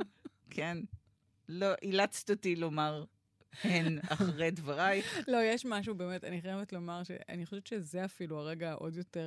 כן. 0.50 0.78
לא, 1.48 1.66
אילצת 1.82 2.30
אותי 2.30 2.56
לומר 2.56 3.04
הן 3.62 3.98
אחרי 4.08 4.50
דברייך. 4.50 5.18
לא, 5.32 5.36
יש 5.42 5.66
משהו 5.66 5.94
באמת, 5.94 6.24
אני 6.24 6.42
חייבת 6.42 6.72
לומר 6.72 7.02
שאני 7.04 7.46
חושבת 7.46 7.66
שזה 7.66 8.04
אפילו 8.04 8.38
הרגע 8.38 8.70
העוד 8.70 8.96
יותר... 8.96 9.26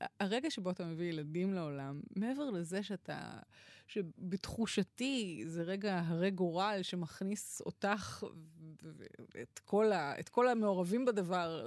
אה, 0.00 0.06
הרגע 0.20 0.50
שבו 0.50 0.70
אתה 0.70 0.84
מביא 0.84 1.06
ילדים 1.06 1.54
לעולם, 1.54 2.00
מעבר 2.16 2.50
לזה 2.50 2.82
שאתה... 2.82 3.38
שבתחושתי 3.88 5.42
זה 5.46 5.62
רגע 5.62 6.02
הרי 6.06 6.30
גורל 6.30 6.78
שמכניס 6.82 7.60
אותך 7.60 8.24
ואת 9.34 9.60
כל, 9.64 9.92
את 9.92 10.28
כל 10.28 10.48
המעורבים 10.48 11.04
בדבר 11.04 11.66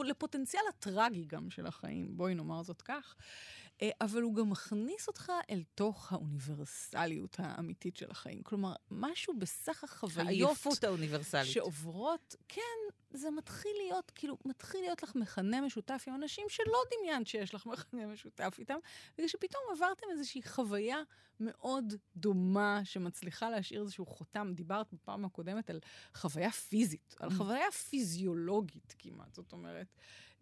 לפוטנציאל 0.00 0.62
הטרגי 0.68 1.24
גם 1.24 1.50
של 1.50 1.66
החיים, 1.66 2.16
בואי 2.16 2.34
נאמר 2.34 2.62
זאת 2.62 2.82
כך. 2.82 3.16
אה, 3.82 3.90
אבל 4.00 4.22
הוא 4.22 4.34
גם 4.34 4.50
מכניס 4.50 5.08
אותך 5.08 5.32
אל 5.50 5.62
תוך 5.74 6.12
האוניברסליות 6.12 7.36
האמיתית 7.38 7.96
של 7.96 8.10
החיים. 8.10 8.42
כלומר, 8.42 8.74
משהו 8.90 9.34
בסך 9.38 9.84
החוויות... 9.84 10.26
העייפות 10.26 10.84
האוניברסלית. 10.84 11.52
שעוברות, 11.52 12.34
כן, 12.48 12.62
זה 13.16 13.30
מתחיל 13.30 13.72
להיות, 13.76 14.12
כאילו, 14.14 14.38
מתחיל 14.44 14.80
להיות 14.80 15.02
לך 15.02 15.14
מכנה 15.14 15.60
משותף 15.60 16.04
עם 16.06 16.14
אנשים 16.14 16.46
שלא 16.48 16.78
דמיינת 16.96 17.26
שיש 17.26 17.54
לך 17.54 17.66
מכנה 17.66 18.06
משותף 18.06 18.56
איתם, 18.58 18.78
בגלל 19.16 19.28
שפתאום 19.28 19.62
עברתם 19.72 20.06
איזושהי 20.12 20.42
חוויה 20.42 21.02
מאוד 21.40 21.94
דומה, 22.16 22.80
שמצליחה 22.84 23.50
להשאיר 23.50 23.80
איזשהו 23.82 24.06
חותם. 24.06 24.52
דיברת 24.54 24.92
בפעם 24.92 25.24
הקודמת 25.24 25.70
על 25.70 25.80
חוויה 26.14 26.50
פיזית, 26.50 27.14
על 27.20 27.28
mm. 27.28 27.34
חוויה 27.34 27.70
פיזיולוגית 27.70 28.94
כמעט, 28.98 29.34
זאת 29.34 29.52
אומרת. 29.52 29.86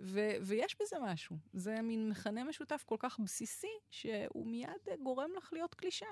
ו- 0.01 0.37
ויש 0.43 0.77
בזה 0.83 0.97
משהו. 1.03 1.37
זה 1.53 1.83
מין 1.83 2.09
מכנה 2.09 2.45
משותף 2.45 2.85
כל 2.87 2.97
כך 2.99 3.21
בסיסי, 3.21 3.73
שהוא 3.91 4.47
מיד 4.47 5.03
גורם 5.03 5.31
לך 5.37 5.53
להיות 5.53 5.75
קלישה. 5.75 6.07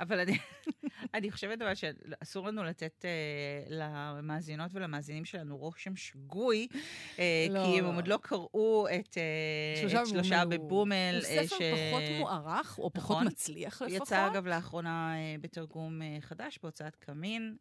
אבל 0.00 0.20
אני, 0.20 0.38
אני 1.14 1.30
חושבת 1.30 1.62
אבל 1.62 1.74
שאסור 1.74 2.46
לנו 2.46 2.64
לתת 2.64 3.04
uh, 3.04 3.72
למאזינות 3.72 4.70
ולמאזינים 4.74 5.24
שלנו 5.24 5.56
רושם 5.56 5.91
שגוי, 5.96 6.68
uh, 6.72 7.18
לא. 7.50 7.64
כי 7.64 7.78
הם 7.78 7.84
עוד 7.84 8.08
לא 8.08 8.18
קראו 8.22 8.86
את, 9.00 9.08
uh, 9.14 9.80
שלושה, 9.80 10.02
את 10.02 10.06
שלושה 10.06 10.44
בבומל. 10.44 11.14
הוא 11.14 11.22
ספר 11.22 11.56
ש... 11.56 11.62
פחות 11.90 12.02
מוערך, 12.18 12.78
או 12.78 12.92
פחות 12.92 13.16
נכון? 13.16 13.26
מצליח 13.26 13.82
לפחות. 13.82 14.08
יצא 14.08 14.26
אגב 14.26 14.46
לאחרונה 14.46 15.14
בתרגום 15.40 16.00
חדש, 16.20 16.58
בהוצאת 16.62 16.96
קמין, 16.96 17.56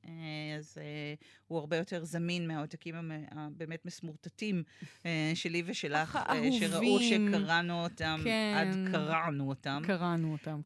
אז 0.59 0.77
הוא 1.47 1.59
הרבה 1.59 1.77
יותר 1.77 2.03
זמין 2.03 2.47
מהעותקים 2.47 3.11
הבאמת 3.31 3.85
מסמורטטים 3.85 4.63
שלי 5.35 5.63
ושלך, 5.65 6.19
שראו 6.59 6.99
שקראנו 6.99 7.83
אותם, 7.83 8.21
כן. 8.23 8.53
עד 8.57 8.91
קראנו 8.91 9.49
אותם. 9.49 9.81
קראנו 9.85 10.31
אותם. 10.31 10.61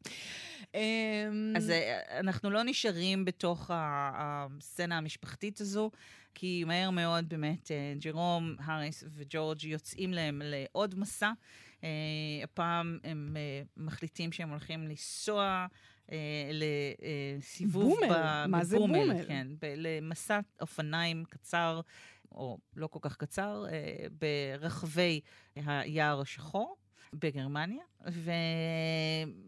אמ, 0.76 1.52
אז 1.56 1.70
אה, 1.70 2.20
אנחנו 2.20 2.50
לא 2.50 2.62
נשארים 2.62 3.24
בתוך 3.24 3.70
הסצנה 3.74 4.98
המשפחתית 4.98 5.60
הזו, 5.60 5.90
כי 6.38 6.64
מהר 6.64 6.90
מאוד 6.90 7.28
באמת 7.28 7.70
אה, 7.70 7.92
ג'רום, 8.00 8.56
האריס 8.58 9.04
וג'ורג' 9.14 9.64
יוצאים 9.64 10.12
להם 10.12 10.42
לעוד 10.44 10.94
מסע. 10.98 11.32
אה, 11.84 11.88
הפעם 12.44 12.98
הם 13.04 13.36
מחליטים 13.76 14.32
שהם 14.32 14.50
הולכים 14.50 14.88
לנסוע 14.88 15.66
לסיבוב 16.52 17.82
בומל, 18.00 18.14
ב- 18.14 18.46
מה 18.48 18.64
זה 18.64 18.76
בומל? 18.76 19.24
כן, 19.26 19.46
ב- 19.62 19.74
למסע 19.76 20.40
אופניים 20.60 21.24
קצר, 21.24 21.80
או 22.32 22.58
לא 22.76 22.86
כל 22.86 22.98
כך 23.02 23.16
קצר, 23.16 23.64
ברחבי 24.20 25.20
היער 25.56 26.20
השחור. 26.20 26.76
בגרמניה, 27.18 27.84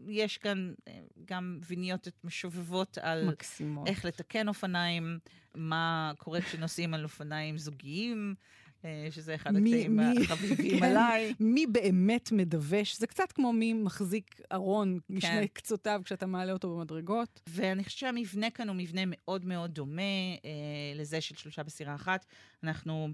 ויש 0.06 0.38
כאן 0.38 0.72
אה, 0.88 1.00
גם 1.24 1.58
ויניוטות 1.66 2.24
משובבות 2.24 2.98
על 2.98 3.28
מקסימות. 3.28 3.88
איך 3.88 4.04
לתקן 4.04 4.48
אופניים, 4.48 5.18
מה 5.54 6.12
קורה 6.18 6.40
כשנוסעים 6.40 6.94
על 6.94 7.04
אופניים 7.04 7.58
זוגיים, 7.58 8.34
שזה 9.10 9.34
אחד 9.34 9.56
הקטעים 9.56 10.00
החביבים 10.00 10.78
כן, 10.80 10.84
עליי. 10.84 11.34
מי 11.40 11.66
באמת 11.66 12.32
מדווש, 12.32 12.98
זה 12.98 13.06
קצת 13.06 13.32
כמו 13.32 13.52
מי 13.52 13.72
מחזיק 13.72 14.40
ארון 14.52 14.98
כן. 15.08 15.14
משני 15.14 15.48
קצותיו 15.48 16.00
כשאתה 16.04 16.26
מעלה 16.26 16.52
אותו 16.52 16.76
במדרגות. 16.76 17.40
ואני 17.48 17.84
חושבת 17.84 17.98
שהמבנה 17.98 18.50
כאן 18.50 18.68
הוא 18.68 18.76
מבנה 18.76 19.00
מאוד 19.06 19.44
מאוד 19.44 19.74
דומה 19.74 20.02
אה, 20.44 20.50
לזה 20.94 21.20
של 21.20 21.36
שלושה 21.36 21.62
בסירה 21.62 21.94
אחת. 21.94 22.26
אנחנו 22.64 23.08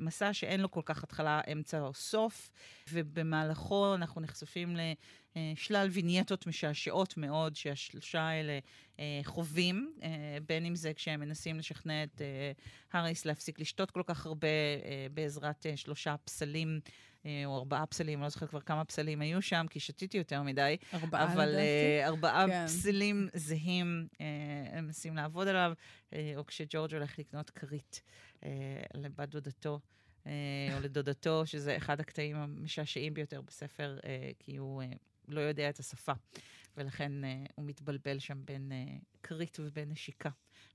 במסע 0.00 0.32
שאין 0.32 0.60
לו 0.60 0.70
כל 0.70 0.82
כך 0.84 1.02
התחלה, 1.04 1.40
אמצע 1.52 1.80
או 1.80 1.94
סוף, 1.94 2.50
ובמהלכו 2.92 3.94
אנחנו 3.94 4.20
נחשפים 4.20 4.76
ל... 4.76 4.80
אה, 4.80 4.92
שלל 5.54 5.88
וינייטות 5.92 6.46
משעשעות 6.46 7.16
מאוד 7.16 7.56
שהשלושה 7.56 8.20
האלה 8.20 8.58
אה, 8.98 9.20
חווים, 9.24 9.92
אה, 10.02 10.08
בין 10.46 10.66
אם 10.66 10.74
זה 10.74 10.94
כשהם 10.94 11.20
מנסים 11.20 11.58
לשכנע 11.58 12.02
את 12.02 12.22
האריס 12.92 13.24
להפסיק 13.24 13.58
לשתות 13.58 13.90
כל 13.90 14.02
כך 14.06 14.26
הרבה 14.26 14.48
בעזרת 15.14 15.66
שלושה 15.76 16.16
פסלים. 16.24 16.80
או 17.44 17.58
ארבעה 17.58 17.86
פסלים, 17.86 18.18
אני 18.18 18.22
לא 18.22 18.28
זוכרת 18.28 18.48
כבר 18.50 18.60
כמה 18.60 18.84
פסלים 18.84 19.20
היו 19.20 19.42
שם, 19.42 19.66
כי 19.70 19.80
שתיתי 19.80 20.18
יותר 20.18 20.42
מדי. 20.42 20.76
ארבעה 20.94 21.32
אבל 21.32 21.48
לדעתי. 21.48 22.04
ארבעה 22.04 22.46
כן. 22.48 22.66
פסלים 22.66 23.28
זהים, 23.34 24.08
הם 24.72 24.84
מנסים 24.84 25.16
לעבוד 25.16 25.48
עליו, 25.48 25.72
או 26.36 26.46
כשג'ורג' 26.46 26.94
הולך 26.94 27.18
לקנות 27.18 27.50
כרית 27.50 28.02
לבת 28.94 29.28
דודתו. 29.28 29.80
או 30.26 30.80
לדודתו, 30.82 31.46
שזה 31.46 31.76
אחד 31.76 32.00
הקטעים 32.00 32.36
המשעשעים 32.36 33.14
ביותר 33.14 33.40
בספר, 33.40 33.98
כי 34.38 34.56
הוא 34.56 34.82
לא 35.32 35.40
יודע 35.40 35.68
את 35.68 35.78
השפה, 35.78 36.12
ולכן 36.76 37.12
uh, 37.24 37.52
הוא 37.54 37.64
מתבלבל 37.64 38.18
שם 38.18 38.44
בין 38.44 38.72
uh, 38.72 39.04
כרית 39.22 39.58
ובין 39.60 39.90
נשיקה, 39.90 40.30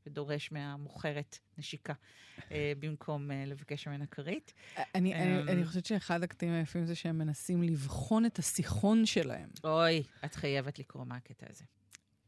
ודורש 0.05 0.51
מהמוכרת 0.51 1.39
נשיקה, 1.57 1.93
uh, 2.37 2.41
במקום 2.79 3.31
uh, 3.31 3.33
לבקש 3.49 3.87
ממנה 3.87 4.05
כרית. 4.05 4.53
אני, 4.95 5.15
אני, 5.15 5.41
אני 5.41 5.65
חושבת 5.65 5.85
שאחד 5.85 6.23
הקטעים 6.23 6.53
היפים 6.53 6.85
זה 6.85 6.95
שהם 6.95 7.17
מנסים 7.17 7.63
לבחון 7.63 8.25
את 8.25 8.39
הסיחון 8.39 9.05
שלהם. 9.05 9.49
אוי, 9.63 10.03
את 10.25 10.35
חייבת 10.35 10.79
לקרוא 10.79 11.05
מה 11.05 11.15
הקטע 11.15 11.45
הזה. 11.49 11.65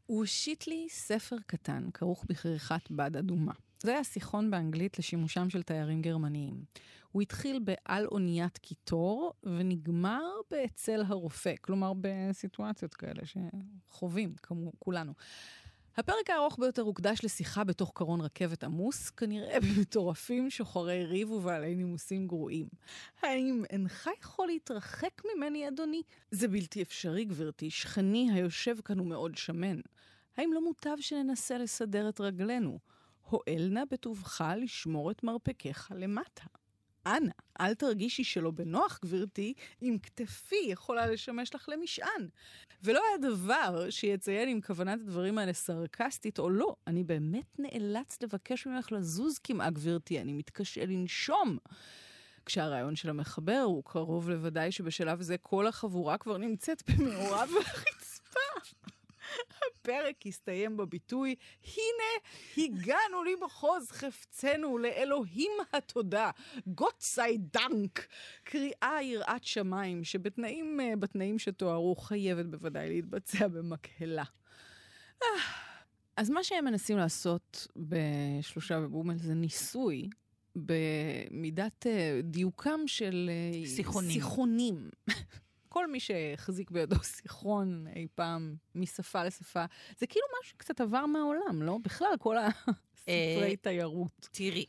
הוא 0.06 0.18
הושיט 0.18 0.66
לי 0.66 0.86
ספר 0.90 1.36
קטן, 1.46 1.90
כרוך 1.94 2.24
בכריכת 2.28 2.90
בד 2.90 3.16
אדומה. 3.16 3.52
זה 3.82 3.90
היה 3.90 4.04
סיחון 4.04 4.50
באנגלית 4.50 4.98
לשימושם 4.98 5.50
של 5.50 5.62
תיירים 5.62 6.02
גרמניים. 6.02 6.64
הוא 7.12 7.22
התחיל 7.22 7.58
בעל 7.58 8.06
אוניית 8.06 8.58
קיטור 8.58 9.32
ונגמר 9.42 10.24
באצל 10.50 11.02
הרופא, 11.06 11.54
כלומר 11.60 11.92
בסיטואציות 12.00 12.94
כאלה 12.94 13.22
שחווים, 13.24 14.34
כמו 14.42 14.72
כולנו. 14.78 15.12
הפרק 15.96 16.30
הארוך 16.30 16.58
ביותר 16.58 16.82
הוקדש 16.82 17.24
לשיחה 17.24 17.64
בתוך 17.64 17.92
קרון 17.94 18.20
רכבת 18.20 18.64
עמוס, 18.64 19.10
כנראה 19.10 19.60
במטורפים 19.60 20.50
שוחרי 20.50 21.04
ריב 21.04 21.30
ובעלי 21.30 21.74
נימוסים 21.74 22.26
גרועים. 22.26 22.68
האם 23.22 23.62
אינך 23.70 24.10
יכול 24.20 24.46
להתרחק 24.46 25.22
ממני, 25.24 25.68
אדוני? 25.68 26.02
זה 26.30 26.48
בלתי 26.48 26.82
אפשרי, 26.82 27.24
גברתי. 27.24 27.70
שכני 27.70 28.30
היושב 28.32 28.76
כאן 28.84 28.98
הוא 28.98 29.06
מאוד 29.06 29.36
שמן. 29.36 29.80
האם 30.36 30.52
לא 30.52 30.64
מוטב 30.64 30.96
שננסה 31.00 31.58
לסדר 31.58 32.08
את 32.08 32.20
רגלינו? 32.20 32.78
הואל 33.30 33.68
נא 33.70 33.82
בטובך 33.90 34.44
לשמור 34.56 35.10
את 35.10 35.24
מרפקיך 35.24 35.92
למטה. 35.94 36.44
אנא, 37.06 37.32
אל 37.60 37.74
תרגישי 37.74 38.24
שלא 38.24 38.50
בנוח, 38.50 38.98
גברתי, 39.02 39.54
אם 39.82 39.96
כתפי 40.02 40.64
יכולה 40.66 41.06
לשמש 41.06 41.54
לך 41.54 41.68
למשען. 41.68 42.28
ולא 42.82 43.00
היה 43.08 43.30
דבר 43.30 43.90
שיציין 43.90 44.48
אם 44.48 44.60
כוונת 44.66 45.00
הדברים 45.00 45.38
האלה 45.38 45.52
סרקסטית 45.52 46.38
או 46.38 46.50
לא. 46.50 46.76
אני 46.86 47.04
באמת 47.04 47.58
נאלץ 47.58 48.22
לבקש 48.22 48.66
ממך 48.66 48.92
לזוז 48.92 49.38
כמעה, 49.38 49.70
גברתי, 49.70 50.20
אני 50.20 50.32
מתקשה 50.32 50.86
לנשום. 50.86 51.58
כשהרעיון 52.46 52.96
של 52.96 53.10
המחבר 53.10 53.62
הוא 53.64 53.84
קרוב 53.84 54.30
לוודאי 54.30 54.72
שבשלב 54.72 55.22
זה 55.22 55.38
כל 55.38 55.66
החבורה 55.66 56.18
כבר 56.18 56.36
נמצאת 56.36 56.82
במאורע 56.90 57.44
ולרצפה. 57.50 58.40
הפרק 59.80 60.26
הסתיים 60.26 60.76
בביטוי, 60.76 61.34
הנה 61.64 62.26
הגענו 62.56 63.24
למחוז 63.24 63.90
חפצנו 63.90 64.78
לאלוהים 64.78 65.52
התודה, 65.72 66.30
גוטסאי 66.66 67.38
דנק. 67.38 68.06
קריאה 68.44 68.98
יראת 69.02 69.44
שמיים, 69.44 70.04
שבתנאים 70.04 70.80
אה, 70.80 70.96
בתנאים 70.96 71.38
שתוארו 71.38 71.96
חייבת 71.96 72.46
בוודאי 72.46 72.88
להתבצע 72.88 73.48
במקהלה. 73.48 74.24
אה, 75.22 75.28
אז 76.16 76.30
מה 76.30 76.44
שהם 76.44 76.64
מנסים 76.64 76.96
לעשות 76.96 77.66
בשלושה 77.76 78.80
בבומל 78.80 79.18
זה 79.18 79.34
ניסוי 79.34 80.08
במידת 80.56 81.86
אה, 81.86 82.20
דיוקם 82.22 82.80
של 82.86 83.30
סיכונים. 83.64 84.10
סיכונים. 84.10 84.90
כל 85.72 85.86
מי 85.90 86.00
שהחזיק 86.00 86.70
בידו 86.70 86.96
סיכרון 87.16 87.86
אי 87.96 88.06
פעם 88.14 88.54
משפה 88.74 89.24
לשפה, 89.24 89.64
זה 89.98 90.06
כאילו 90.06 90.26
משהו 90.40 90.50
שקצת 90.50 90.80
עבר 90.80 91.06
מהעולם, 91.06 91.62
לא? 91.62 91.78
בכלל, 91.82 92.14
כל 92.18 92.36
הספרי 92.38 93.56
תיירות. 93.62 94.28
תראי, 94.32 94.64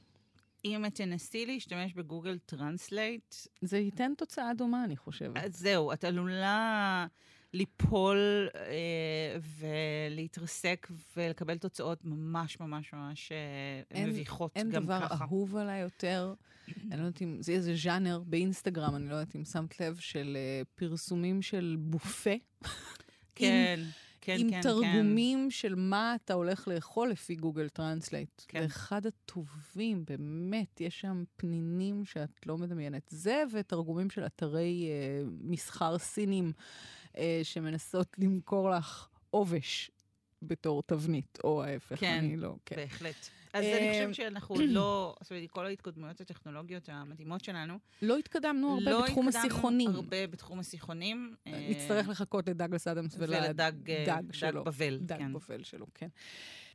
אם 0.66 0.90
תנסי 0.94 1.46
להשתמש 1.46 1.94
בגוגל 1.94 2.38
טרנסלייט, 2.46 3.36
זה 3.62 3.78
ייתן 3.78 4.14
תוצאה 4.18 4.54
דומה, 4.54 4.84
אני 4.84 4.98
חושבת. 4.98 5.54
זהו, 5.54 5.94
את 5.94 6.04
עלולה 6.04 7.08
ליפול 7.54 8.48
אה, 8.56 9.38
ולהתרסק 10.10 10.88
ולקבל 11.18 11.58
תוצאות 11.58 12.06
ממש 12.06 12.60
ממש 12.60 12.94
ממש 12.94 13.32
אה, 13.32 13.38
אין- 13.92 14.10
מביכות 14.10 14.52
אין 14.56 14.72
גם 14.72 14.84
דבר 14.84 15.00
ככה. 15.10 15.24
אהוב 15.26 15.56
עליי 15.56 15.82
יותר. 15.82 16.34
אני 16.92 17.00
לא 17.02 17.06
יודעת 17.06 17.22
אם 17.22 17.38
זה 17.42 17.52
איזה 17.52 17.76
ז'אנר 17.76 18.22
באינסטגרם, 18.26 18.96
אני 18.96 19.10
לא 19.10 19.16
יודעת 19.16 19.36
אם 19.36 19.46
שמת 19.46 19.80
לב, 19.80 19.98
של 19.98 20.38
אה, 20.40 20.62
פרסומים 20.76 21.42
של 21.42 21.76
בופה. 21.80 22.34
כן, 23.36 23.80
כן, 24.22 24.38
עם 24.40 24.50
כן, 24.50 24.62
תרגומים 24.62 25.52
של 25.52 25.76
מה 25.76 26.16
אתה 26.16 26.34
הולך 26.34 26.68
לאכול 26.68 27.10
לפי 27.10 27.36
גוגל 27.36 27.70
טרנסלייט. 27.70 28.42
כן. 28.48 28.60
זה 28.60 28.66
אחד 28.66 29.06
הטובים, 29.06 30.06
באמת, 30.06 30.82
יש 30.82 31.02
שם 31.02 31.24
פנינים 31.38 32.06
שאת 32.06 32.48
לא 32.48 32.58
מדמיינת. 32.58 33.04
זה 33.10 33.44
ותרגומים 33.52 34.10
של 34.10 34.26
אתרי 34.26 34.88
אה, 34.90 35.22
מסחר 35.42 35.98
סינים 35.98 36.52
שמנסות 37.44 38.08
למכור 38.18 38.70
לך 38.70 39.08
עובש 39.30 39.92
בתור 40.42 40.84
תבנית, 40.86 41.38
או 41.44 41.64
ההפך, 41.64 42.00
כן. 42.00 42.18
אני 42.18 42.38
לא, 42.38 42.56
כן. 42.66 42.76
בהחלט. 42.76 43.16
אז 43.54 43.64
אה, 43.64 43.78
אני 43.78 43.92
חושבת 43.92 44.16
שאנחנו 44.16 44.56
לא, 44.68 45.16
זאת 45.22 45.32
אומרת, 45.32 45.50
כל 45.50 45.66
ההתקדמויות 45.66 46.22
הטכנולוגיות 46.22 46.90
המדהימות 46.90 47.44
שלנו, 47.44 47.80
לא 48.02 48.18
התקדמנו 48.18 48.74
הרבה 48.74 48.92
לא 48.92 49.02
בתחום 49.04 49.28
התקדמנו 49.28 49.46
הסיכונים. 49.48 49.90
הרבה 49.90 50.28
בתחום 50.28 50.60
הסיכונים. 50.60 51.36
אה, 51.48 51.68
נצטרך 51.70 52.08
לחכות 52.10 52.50
לדגלס 52.50 52.88
אדמס 52.88 53.16
ולדג 53.18 53.90
אה, 53.92 54.04
דג 54.06 54.24
דג 54.26 54.34
שלו. 54.34 54.64
בבל, 54.64 54.98
דג 55.02 55.18
כן. 55.18 55.34
בבל 55.34 55.64
שלו, 55.64 55.86
כן. 55.94 56.08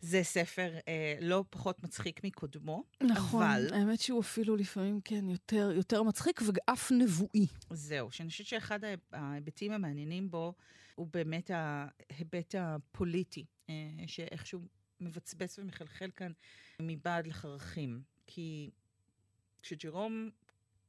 זה 0.00 0.22
ספר 0.22 0.70
אה, 0.88 1.16
לא 1.20 1.44
פחות 1.50 1.82
מצחיק 1.82 2.24
מקודמו, 2.24 2.84
נכון, 3.02 3.42
אבל 3.42 3.68
האמת 3.74 4.00
שהוא 4.00 4.20
אפילו 4.20 4.56
לפעמים, 4.56 5.00
כן, 5.04 5.28
יותר, 5.30 5.72
יותר 5.74 6.02
מצחיק 6.02 6.40
ואף 6.46 6.92
נבואי. 6.92 7.46
זהו, 7.70 8.10
שאני 8.10 8.28
חושבת 8.28 8.46
שאחד 8.46 8.84
ההיב- 8.84 9.12
ההיבטים 9.12 9.72
המעניינים 9.72 10.30
בו 10.30 10.54
הוא 10.96 11.06
באמת 11.12 11.50
ההיבט 11.54 12.54
הפוליטי, 12.58 13.44
אה, 13.70 13.74
שאיכשהו 14.06 14.60
מבצבץ 15.00 15.58
ומחלחל 15.58 16.10
כאן 16.16 16.32
מבעד 16.82 17.26
לחרכים. 17.26 18.02
כי 18.26 18.70
כשג'רום 19.62 20.30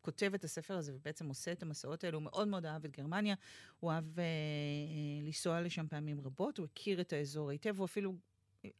כותב 0.01 0.31
את 0.33 0.43
הספר 0.43 0.77
הזה 0.77 0.95
ובעצם 0.95 1.27
עושה 1.27 1.51
את 1.51 1.63
המסעות 1.63 2.03
האלו, 2.03 2.17
הוא 2.17 2.23
מאוד 2.23 2.47
מאוד 2.47 2.65
אהב 2.65 2.85
את 2.85 2.91
גרמניה, 2.91 3.35
הוא 3.79 3.91
אהב 3.91 4.19
אה, 4.19 4.23
אה, 4.23 5.25
לנסוע 5.25 5.61
לשם 5.61 5.87
פעמים 5.87 6.21
רבות, 6.21 6.57
הוא 6.57 6.67
הכיר 6.71 7.01
את 7.01 7.13
האזור 7.13 7.49
היטב, 7.49 7.77
הוא 7.77 7.85
אפילו... 7.85 8.13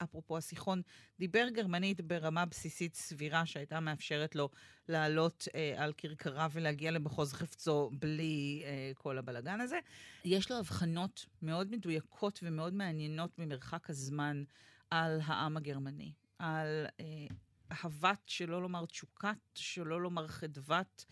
אפרופו 0.03 0.37
הסיחון, 0.37 0.81
דיבר 1.19 1.47
גרמנית 1.53 2.01
ברמה 2.01 2.45
בסיסית 2.45 2.95
סבירה 2.95 3.45
שהייתה 3.45 3.79
מאפשרת 3.79 4.35
לו 4.35 4.49
לעלות 4.89 5.47
אה, 5.55 5.73
על 5.77 5.93
כרכרה 5.97 6.47
ולהגיע 6.51 6.91
למחוז 6.91 7.33
חפצו 7.33 7.91
בלי 7.93 8.61
אה, 8.65 8.91
כל 8.95 9.17
הבלגן 9.17 9.61
הזה. 9.61 9.79
יש 10.25 10.51
לו 10.51 10.57
הבחנות 10.57 11.25
מאוד 11.41 11.71
מדויקות 11.71 12.39
ומאוד 12.43 12.73
מעניינות 12.73 13.39
ממרחק 13.39 13.89
הזמן 13.89 14.43
על 14.89 15.19
העם 15.25 15.57
הגרמני, 15.57 16.11
על 16.39 16.85
אה, 16.99 17.27
אהבת, 17.71 18.21
שלא 18.25 18.61
לומר 18.61 18.85
תשוקת, 18.85 19.37
שלא 19.55 20.01
לומר 20.01 20.27
חדוות, 20.27 21.05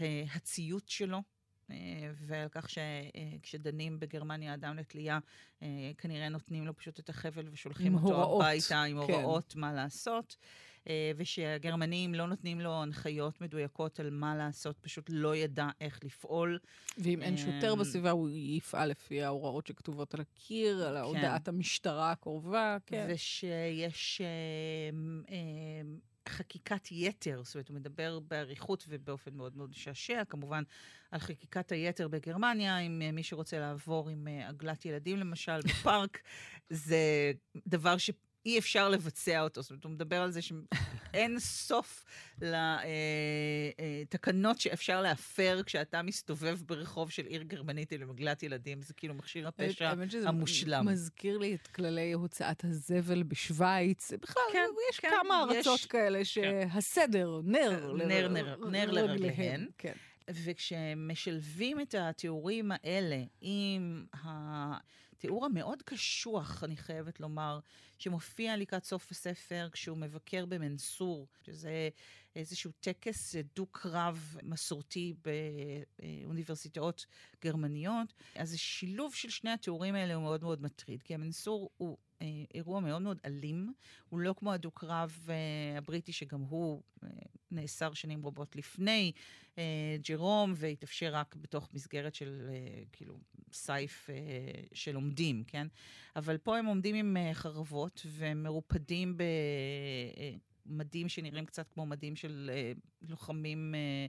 אה, 0.00 0.24
הציות 0.34 0.88
שלו. 0.88 1.22
אה, 1.70 1.76
ועל 2.26 2.48
כך 2.48 2.68
שכשדנים 2.70 4.00
בגרמניה 4.00 4.54
אדם 4.54 4.76
לתלייה, 4.76 5.18
אה, 5.62 5.90
כנראה 5.98 6.28
נותנים 6.28 6.66
לו 6.66 6.76
פשוט 6.76 7.00
את 7.00 7.08
החבל 7.08 7.48
ושולחים 7.50 7.94
אותו 7.94 8.06
הוראות, 8.06 8.44
הביתה 8.44 8.82
עם 8.82 9.06
כן. 9.06 9.12
הוראות 9.12 9.56
מה 9.56 9.72
לעשות, 9.72 10.36
אה, 10.88 11.12
ושהגרמנים 11.16 12.14
לא 12.14 12.26
נותנים 12.26 12.60
לו 12.60 12.82
הנחיות 12.82 13.40
מדויקות 13.40 14.00
על 14.00 14.10
מה 14.10 14.36
לעשות, 14.36 14.78
פשוט 14.80 15.06
לא 15.08 15.36
ידע 15.36 15.68
איך 15.80 16.04
לפעול. 16.04 16.58
ואם 16.98 17.22
אין 17.22 17.36
שוטר 17.36 17.72
אמ, 17.72 17.78
בסביבה, 17.78 18.10
הוא 18.10 18.28
יפעל 18.32 18.90
לפי 18.90 19.22
ההוראות 19.22 19.66
שכתובות 19.66 20.14
על 20.14 20.20
הקיר, 20.20 20.86
על 20.86 20.96
הודעת 20.96 21.48
המשטרה 21.48 22.10
הקרובה, 22.10 22.76
כן. 22.86 23.06
ושיש 23.10 24.20
אה, 24.20 24.26
אה, 25.30 25.82
חקיקת 26.28 26.88
יתר, 26.90 27.42
זאת 27.44 27.54
אומרת, 27.54 27.68
הוא 27.68 27.76
מדבר 27.76 28.18
באריכות 28.20 28.84
ובאופן 28.88 29.34
מאוד 29.34 29.56
מאוד 29.56 29.70
משעשע, 29.70 30.24
כמובן, 30.24 30.62
על 31.10 31.20
חקיקת 31.20 31.72
היתר 31.72 32.08
בגרמניה, 32.08 32.78
אם 32.78 33.02
אה, 33.02 33.12
מי 33.12 33.22
שרוצה 33.22 33.58
לעבור 33.58 34.08
עם 34.08 34.28
אה, 34.28 34.48
עגלת 34.48 34.84
ילדים, 34.84 35.18
למשל, 35.18 35.60
בפארק, 35.60 36.22
זה 36.70 37.32
דבר 37.66 37.98
ש... 37.98 38.10
אי 38.46 38.58
אפשר 38.58 38.88
לבצע 38.88 39.40
אותו, 39.40 39.62
זאת 39.62 39.70
אומרת, 39.70 39.84
הוא 39.84 39.92
מדבר 39.92 40.22
על 40.22 40.30
זה 40.30 40.40
שאין 40.42 41.38
סוף 41.64 42.04
לתקנות 44.02 44.60
שאפשר 44.60 45.02
להפר 45.02 45.60
כשאתה 45.66 46.02
מסתובב 46.02 46.58
ברחוב 46.66 47.10
של 47.10 47.26
עיר 47.26 47.42
גרמנית 47.42 47.92
עם 47.92 48.10
עגלת 48.10 48.42
ילדים, 48.42 48.82
זה 48.82 48.94
כאילו 48.94 49.14
מכשיר 49.14 49.48
הפשע 49.48 49.88
האמת 49.88 50.10
שזה 50.10 50.28
המושלם. 50.28 50.86
מזכיר 50.88 51.38
לי 51.38 51.54
את 51.54 51.66
כללי 51.66 52.12
הוצאת 52.12 52.64
הזבל 52.64 53.22
בשוויץ. 53.22 54.12
בכלל, 54.12 54.42
כן, 54.52 54.64
יש 54.90 55.00
כן, 55.00 55.10
כמה 55.22 55.42
ארצות 55.42 55.78
יש- 55.80 55.86
כאלה 55.86 56.24
שהסדר, 56.24 57.40
נר, 57.44 57.92
נר, 57.96 58.28
נר, 58.28 58.56
נר 58.56 58.80
רגליהם. 58.80 58.88
לרגליהן. 59.08 59.66
כן. 59.78 59.92
וכשמשלבים 60.30 61.80
את 61.80 61.94
התיאורים 61.98 62.70
האלה 62.74 63.22
עם 63.40 64.06
התיאור 65.16 65.44
המאוד 65.44 65.82
קשוח, 65.82 66.64
אני 66.64 66.76
חייבת 66.76 67.20
לומר, 67.20 67.60
שמופיע 67.98 68.56
לקראת 68.56 68.84
סוף 68.84 69.10
הספר 69.10 69.68
כשהוא 69.72 69.98
מבקר 69.98 70.46
במנסור, 70.46 71.28
שזה 71.42 71.88
איזשהו 72.36 72.70
טקס 72.80 73.34
דו-קרב 73.56 74.36
מסורתי 74.42 75.14
באוניברסיטאות 76.24 77.06
גרמניות, 77.44 78.12
אז 78.34 78.54
השילוב 78.54 79.14
של 79.14 79.30
שני 79.30 79.50
התיאורים 79.50 79.94
האלה 79.94 80.14
הוא 80.14 80.22
מאוד 80.22 80.42
מאוד 80.42 80.62
מטריד, 80.62 81.02
כי 81.02 81.14
המנסור 81.14 81.70
הוא 81.76 81.98
אה, 82.22 82.26
אירוע 82.54 82.80
מאוד 82.80 83.02
מאוד 83.02 83.18
אלים, 83.24 83.72
הוא 84.08 84.20
לא 84.20 84.34
כמו 84.38 84.52
הדו-קרב 84.52 85.26
אה, 85.28 85.78
הבריטי, 85.78 86.12
שגם 86.12 86.40
הוא 86.40 86.82
אה, 87.04 87.08
נאסר 87.50 87.92
שנים 87.94 88.26
רבות 88.26 88.56
לפני 88.56 89.12
אה, 89.58 89.96
ג'רום, 90.08 90.52
והתאפשר 90.56 91.10
רק 91.14 91.34
בתוך 91.34 91.68
מסגרת 91.74 92.14
של 92.14 92.48
אה, 92.52 92.82
כאילו 92.92 93.18
סייף 93.52 94.10
אה, 94.10 94.14
של 94.72 94.94
עומדים, 94.94 95.44
כן? 95.46 95.66
אבל 96.16 96.38
פה 96.38 96.58
הם 96.58 96.66
עומדים 96.66 96.94
עם 96.94 97.16
אה, 97.16 97.34
חרבות 97.34 98.06
ומרופדים 98.10 99.16
במדים 100.66 101.08
שנראים 101.08 101.46
קצת 101.46 101.68
כמו 101.68 101.86
מדים 101.86 102.16
של 102.16 102.50
אה, 102.52 102.72
לוחמים 103.02 103.74
אה, 103.74 103.80
אה, 103.80 104.06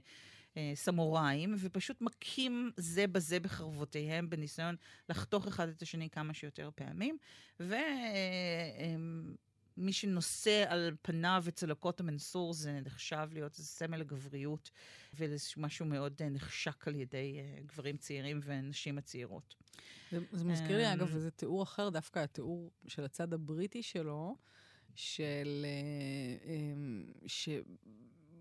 סמוראים, 0.74 1.54
ופשוט 1.58 2.00
מכים 2.00 2.70
זה 2.76 3.06
בזה 3.06 3.40
בחרבותיהם 3.40 4.30
בניסיון 4.30 4.76
לחתוך 5.08 5.46
אחד 5.46 5.68
את 5.68 5.82
השני 5.82 6.10
כמה 6.10 6.34
שיותר 6.34 6.70
פעמים. 6.74 7.18
ומי 7.60 7.76
שנושא 9.92 10.64
על 10.68 10.96
פניו 11.02 11.44
את 11.48 11.54
צלקות 11.54 12.00
המנסור 12.00 12.52
זה 12.52 12.80
נחשב 12.80 13.28
להיות 13.32 13.58
איזה 13.58 13.68
סמל 13.68 13.96
לגבריות 13.96 14.70
ומשהו 15.16 15.86
מאוד 15.86 16.14
אה, 16.20 16.28
נחשק 16.28 16.88
על 16.88 16.94
ידי 16.94 17.38
אה, 17.38 17.58
גברים 17.66 17.96
צעירים 17.96 18.40
ונשים 18.44 18.98
הצעירות. 18.98 19.54
זה, 20.10 20.18
זה 20.32 20.44
מזכיר 20.44 20.76
לי, 20.76 20.86
אמ, 20.86 20.92
אגב, 20.92 21.14
איזה 21.14 21.30
תיאור 21.30 21.62
אחר, 21.62 21.88
דווקא 21.88 22.18
התיאור 22.18 22.70
של 22.86 23.04
הצד 23.04 23.32
הבריטי 23.32 23.82
שלו, 23.82 24.36
של... 24.94 25.66
אה, 25.66 26.52
אמ, 26.52 27.04
ש... 27.26 27.48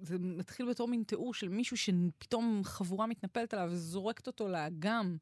זה 0.01 0.17
מתחיל 0.19 0.69
בתור 0.69 0.87
מין 0.87 1.03
תיאור 1.03 1.33
של 1.33 1.49
מישהו 1.49 1.77
שפתאום 1.77 2.61
חבורה 2.63 3.05
מתנפלת 3.07 3.53
עליו 3.53 3.69
וזורקת 3.71 4.27
אותו 4.27 4.47
לאגם, 4.47 5.17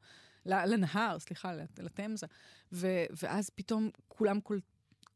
לנהר, 0.46 1.18
סליחה, 1.18 1.52
לת- 1.52 1.78
לתמזה, 1.78 2.26
ואז 2.72 3.50
פתאום 3.50 3.90
כולם 4.08 4.40
קול- 4.40 4.60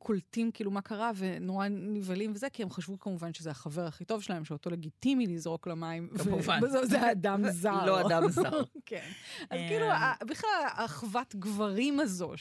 קולטים 0.03 0.51
כאילו 0.53 0.71
מה 0.71 0.81
קרה 0.81 1.11
ונורא 1.17 1.69
נבהלים 1.69 2.33
וזה, 2.35 2.51
כי 2.51 2.63
הם 2.63 2.71
חשבו 2.71 2.99
כמובן 2.99 3.35
שזה 3.35 3.51
החבר 3.51 3.87
הכי 3.87 4.05
טוב 4.05 4.23
שלהם, 4.23 4.45
שאותו 4.45 4.71
לגיטימי 4.71 5.27
לזרוק 5.27 5.67
למים. 5.69 6.09
כמובן. 6.25 6.61
זה 6.83 7.13
אדם 7.13 7.43
זר. 7.63 7.85
לא 7.87 8.01
אדם 8.07 8.29
זר. 8.31 8.63
כן. 8.87 9.09
אז 9.51 9.59
כאילו, 9.69 9.87
ה- 9.91 10.25
בכלל, 10.27 10.49
האחוות 10.67 11.35
גברים 11.35 12.01
הזו, 12.01 12.33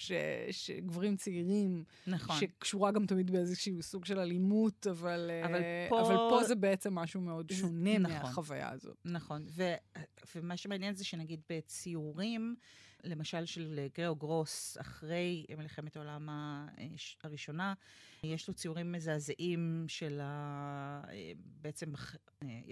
שגברים 0.52 1.16
צעירים, 1.16 1.84
נכון. 2.08 2.36
שקשורה 2.40 2.92
גם 2.92 3.06
תמיד 3.06 3.32
באיזשהו 3.32 3.82
סוג 3.84 4.06
של 4.06 4.20
אלימות, 4.20 4.88
אבל, 4.88 5.32
אבל 5.46 5.56
אה, 5.56 5.86
פה- 5.90 6.02
אבל 6.02 6.16
פה 6.16 6.44
זה 6.48 6.56
בעצם 6.56 6.96
משהו 6.96 7.22
מאוד 7.22 7.52
שונה 7.52 7.98
נכון. 7.98 8.16
מהחוויה 8.16 8.70
הזאת. 8.72 8.98
נכון, 9.06 9.46
ו, 9.50 9.74
ומה 10.36 10.58
שמעניין 10.58 10.96
זה 10.96 11.06
שנגיד 11.06 11.40
בציורים, 11.50 12.56
למשל 13.04 13.46
של 13.46 13.88
גאו 13.98 14.16
גרוס, 14.16 14.78
אחרי 14.82 15.46
מלחמת 15.58 15.96
העולם 15.96 16.30
הראשונה, 17.24 17.74
יש 18.24 18.48
לו 18.48 18.54
ציורים 18.54 18.92
מזעזעים 18.92 19.86
של 19.88 20.20
ה... 20.24 21.02
בעצם 21.62 21.94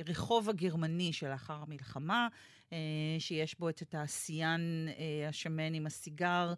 רחוב 0.07 0.49
הגרמני 0.49 1.13
שלאחר 1.13 1.53
המלחמה, 1.53 2.27
שיש 3.19 3.59
בו 3.59 3.69
את 3.69 3.81
התעשיין 3.81 4.89
השמן 5.29 5.73
עם 5.73 5.85
הסיגר, 5.85 6.53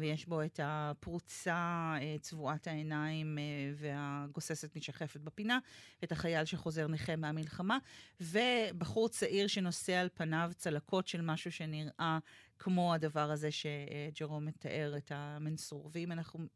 ויש 0.00 0.26
בו 0.26 0.42
את 0.42 0.60
הפרוצה 0.62 1.94
צבועת 2.20 2.66
העיניים 2.66 3.38
והגוססת 3.74 4.76
נשחפת 4.76 5.20
בפינה, 5.20 5.58
ואת 6.02 6.12
החייל 6.12 6.44
שחוזר 6.44 6.86
נכה 6.86 7.16
מהמלחמה, 7.16 7.78
ובחור 8.20 9.08
צעיר 9.08 9.46
שנושא 9.46 9.92
על 9.92 10.08
פניו 10.14 10.50
צלקות 10.56 11.08
של 11.08 11.20
משהו 11.20 11.52
שנראה 11.52 12.18
כמו 12.58 12.94
הדבר 12.94 13.30
הזה 13.30 13.48
שג'רום 13.50 14.46
מתאר, 14.46 14.94
את 14.96 15.12
המנסור. 15.14 15.90
ואם 15.92 16.12
אנחנו 16.12 16.46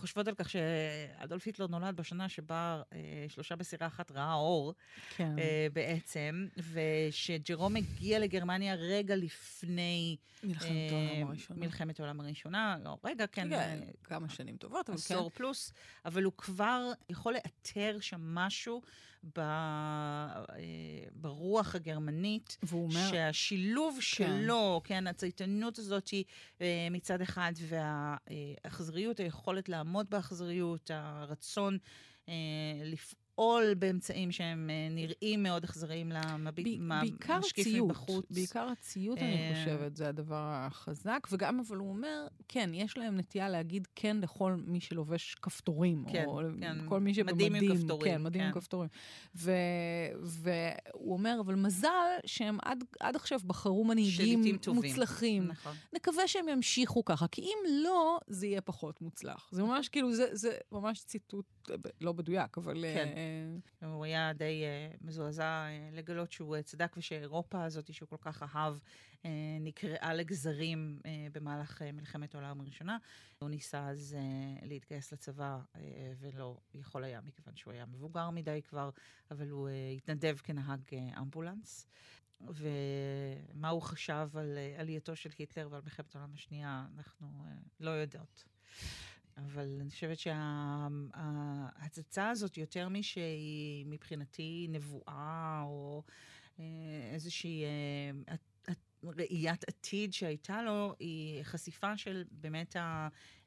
חושבות 0.00 0.28
על 0.28 0.34
כך 0.34 0.50
שאדולף 0.50 1.46
היטלר 1.46 1.66
נולד 1.66 1.96
בשנה 1.96 2.28
שבה 2.28 2.82
אה, 2.92 2.98
שלושה 3.28 3.56
בסירה 3.56 3.86
אחת 3.86 4.10
ראה 4.10 4.34
אור, 4.34 4.74
כן. 5.16 5.38
אה, 5.38 5.66
בעצם, 5.72 6.46
ושג'רום 6.72 7.76
הגיע 7.76 8.18
לגרמניה 8.18 8.74
רגע 8.74 9.16
לפני... 9.16 10.16
מלחמת 10.42 10.70
אה, 10.70 11.08
העולם 11.08 11.28
הראשונה. 11.28 11.60
מלחמת 11.60 12.00
העולם 12.00 12.20
הראשונה, 12.20 12.76
לא, 12.84 12.98
רגע, 13.04 13.26
כן. 13.26 13.50
כן, 13.50 13.52
אה, 13.52 13.80
כמה 14.04 14.28
שנים 14.28 14.56
טובות, 14.56 14.90
אבל 14.90 14.98
כן. 14.98 15.14
עשור 15.14 15.30
פלוס, 15.30 15.72
אבל 16.04 16.24
הוא 16.24 16.32
כבר 16.36 16.92
יכול 17.10 17.34
לאתר 17.34 17.98
שם 18.00 18.20
משהו 18.34 18.82
ב, 19.36 19.38
אה, 19.38 20.58
ברוח 21.14 21.74
הגרמנית, 21.74 22.56
אומר... 22.72 23.10
שהשילוב 23.10 23.94
כן. 23.94 24.00
שלו, 24.00 24.80
כן, 24.84 25.06
הצייתנות 25.06 25.78
הזאת 25.78 26.10
אה, 26.60 26.88
מצד 26.90 27.20
אחד, 27.20 27.52
והאכזריות, 27.56 29.20
היכולת 29.20 29.68
לעמוד 29.68 29.89
באכזריות, 30.10 30.90
הרצון 30.94 31.78
לפעול. 32.84 33.19
לפעול 33.40 33.74
באמצעים 33.74 34.32
שהם 34.32 34.70
אה, 34.70 34.88
נראים 34.90 35.42
מאוד 35.42 35.64
אכזריים 35.64 36.12
למשקיף 36.12 37.66
מבחוץ. 37.66 38.26
בעיקר 38.30 38.68
הציות, 38.68 39.18
אני 39.18 39.50
אה, 39.50 39.54
חושבת, 39.54 39.96
זה 39.96 40.08
הדבר 40.08 40.50
החזק. 40.52 41.28
וגם, 41.32 41.60
אבל 41.60 41.76
הוא 41.76 41.88
אומר, 41.88 42.26
כן, 42.48 42.70
יש 42.74 42.98
להם 42.98 43.16
נטייה 43.16 43.48
להגיד 43.48 43.88
כן 43.94 44.16
לכל 44.22 44.56
מי 44.66 44.80
שלובש 44.80 45.34
כפתורים. 45.34 46.04
כן, 46.12 46.24
או 46.26 46.40
כן. 46.60 46.76
כל 46.88 47.00
מי 47.00 47.14
שבמדים. 47.14 47.52
מדים 47.52 47.70
עם 47.70 47.76
כפתורים. 47.76 48.12
כן, 48.12 48.22
מדים 48.22 48.40
כן. 48.40 48.46
עם 48.46 48.52
כפתורים. 48.52 48.88
ו, 49.36 49.52
והוא 50.22 51.12
אומר, 51.12 51.36
אבל 51.40 51.54
מזל 51.54 51.88
שהם 52.26 52.58
עד, 52.62 52.84
עד 53.00 53.16
עכשיו 53.16 53.40
בחרו 53.46 53.84
מנהיגים 53.84 54.42
מוצלחים. 54.74 55.46
נכון. 55.46 55.72
נקווה 55.92 56.28
שהם 56.28 56.48
ימשיכו 56.48 57.04
ככה, 57.04 57.28
כי 57.28 57.42
אם 57.42 57.58
לא, 57.84 58.18
זה 58.26 58.46
יהיה 58.46 58.60
פחות 58.60 59.00
מוצלח. 59.00 59.48
זה 59.52 59.62
ממש 59.62 59.88
כאילו, 59.88 60.14
זה, 60.14 60.26
זה 60.32 60.56
ממש 60.72 61.04
ציטוט 61.04 61.44
לא 62.00 62.14
מדויק, 62.14 62.58
אבל... 62.58 62.74
כן. 62.94 63.08
הוא 63.80 64.04
היה 64.04 64.32
די 64.32 64.62
uh, 64.64 64.96
מזועזע 65.06 65.66
uh, 65.66 65.96
לגלות 65.96 66.32
שהוא 66.32 66.56
uh, 66.56 66.62
צדק 66.62 66.96
ושאירופה 66.96 67.64
הזאת, 67.64 67.94
שהוא 67.94 68.08
כל 68.08 68.16
כך 68.20 68.42
אהב, 68.42 68.78
נקרעה 69.60 70.14
לגזרים 70.14 71.00
במהלך 71.32 71.82
מלחמת 71.82 72.34
העולם 72.34 72.60
הראשונה. 72.60 72.98
הוא 73.38 73.50
ניסה 73.50 73.88
אז 73.88 74.16
להתגייס 74.62 75.12
לצבא 75.12 75.58
ולא 76.18 76.58
יכול 76.74 77.04
היה, 77.04 77.20
מכיוון 77.20 77.56
שהוא 77.56 77.72
היה 77.72 77.86
מבוגר 77.86 78.30
מדי 78.30 78.60
כבר, 78.68 78.90
אבל 79.30 79.48
הוא 79.48 79.68
התנדב 79.96 80.36
כנהג 80.36 80.80
אמבולנס. 81.18 81.86
ומה 82.40 83.68
הוא 83.68 83.82
חשב 83.82 84.28
על 84.34 84.58
עלייתו 84.78 85.16
של 85.16 85.30
היטלר 85.38 85.68
ועל 85.70 85.82
מלחמת 85.82 86.14
העולם 86.14 86.34
השנייה, 86.34 86.86
אנחנו 86.96 87.44
לא 87.80 87.90
יודעות. 87.90 88.44
אבל 89.46 89.78
אני 89.80 89.90
חושבת 89.90 90.18
שההצצה 90.18 92.30
הזאת, 92.30 92.56
יותר 92.56 92.88
משהיא 92.88 93.86
מבחינתי 93.86 94.66
נבואה, 94.70 95.62
או 95.64 96.02
אה, 96.60 96.64
איזושהי 97.12 97.64
אה, 97.64 98.34
ראיית 99.04 99.64
עתיד 99.68 100.12
שהייתה 100.12 100.62
לו, 100.62 100.94
היא 100.98 101.42
חשיפה 101.42 101.96
של 101.96 102.24
באמת 102.30 102.76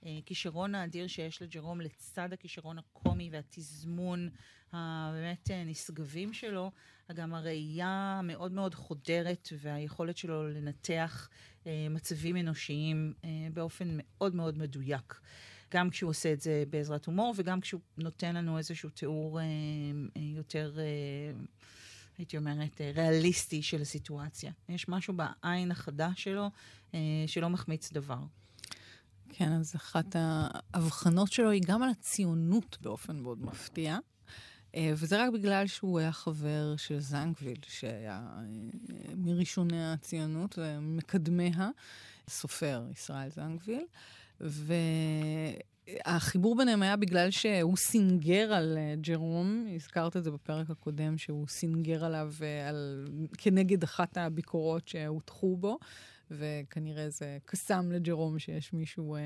הכישרון 0.04 0.76
האדיר 0.76 1.08
שיש 1.08 1.42
לג'רום 1.42 1.82
לצד 1.82 2.34
הכישרון 2.34 2.78
הקומי 2.78 3.30
והתזמון 3.32 4.30
הבאמת 4.72 5.50
נשגבים 5.66 6.34
שלו, 6.34 6.72
גם 7.14 7.34
הראייה 7.34 8.16
המאוד 8.20 8.52
מאוד 8.52 8.76
חודרת 8.76 9.50
והיכולת 9.60 10.18
שלו 10.18 10.50
לנתח 10.50 11.30
אה, 11.68 11.88
מצבים 11.90 12.38
אנושיים 12.38 13.14
באופן 13.54 13.98
מאוד 13.98 14.36
מאוד 14.36 14.58
מדויק. 14.58 15.20
גם 15.74 15.90
כשהוא 15.90 16.10
עושה 16.10 16.34
את 16.34 16.42
זה 16.42 16.64
בעזרת 16.70 17.06
הומור, 17.06 17.34
וגם 17.38 17.62
כשהוא 17.62 17.82
נותן 17.98 18.36
לנו 18.36 18.58
איזשהו 18.58 18.90
תיאור 18.90 19.40
אה, 19.40 19.44
אה, 20.18 20.22
יותר, 20.22 20.76
אה, 20.78 20.84
הייתי 22.18 22.38
אומרת, 22.38 22.82
אה, 22.82 22.92
ריאליסטי 22.96 23.62
של 23.62 23.82
הסיטואציה. 23.82 24.52
יש 24.70 24.90
משהו 24.90 25.14
בעין 25.14 25.72
החדה 25.72 26.10
שלו 26.16 26.50
אה, 26.94 27.00
שלא 27.28 27.50
מחמיץ 27.50 27.94
דבר. 27.94 28.20
כן, 29.30 29.52
אז 29.52 29.76
אחת 29.76 30.16
ההבחנות 30.16 31.32
שלו 31.32 31.50
היא 31.50 31.62
גם 31.66 31.84
על 31.84 31.90
הציונות 31.90 32.78
באופן 32.82 33.20
מאוד 33.20 33.46
מפתיע. 33.46 33.98
אה, 34.76 34.94
וזה 34.96 35.24
רק 35.24 35.34
בגלל 35.34 35.68
שהוא 35.68 36.00
היה 36.00 36.12
חבר 36.12 36.76
של 36.78 37.00
זנגוויל, 37.00 37.58
שהיה 37.68 38.22
אה, 38.38 39.16
מראשוני 39.16 39.94
הציונות 39.94 40.60
ומקדמיה, 40.62 41.70
סופר 42.30 42.84
ישראל 42.92 43.30
זנגוויל. 43.30 43.86
והחיבור 44.42 46.58
ביניהם 46.58 46.82
היה 46.82 46.96
בגלל 46.96 47.32
שהוא 47.32 47.78
סינגר 47.78 48.54
על 48.54 48.78
אה, 48.78 48.96
ג'רום, 49.02 49.68
הזכרת 49.76 50.18
את 50.18 50.24
זה 50.24 50.32
בפרק 50.32 50.70
הקודם, 50.70 51.18
שהוא 51.18 51.48
סינגר 51.48 52.06
עליו 52.06 52.34
אה, 52.42 52.70
על, 52.70 53.08
כנגד 53.38 53.84
אחת 53.84 54.18
הביקורות 54.18 54.88
שהוטחו 54.88 55.58
בו. 55.58 55.78
וכנראה 56.32 57.10
זה 57.10 57.38
קסם 57.46 57.92
לג'רום 57.92 58.40
שיש 58.40 58.74
מישהו 58.74 59.16
אה, 59.16 59.22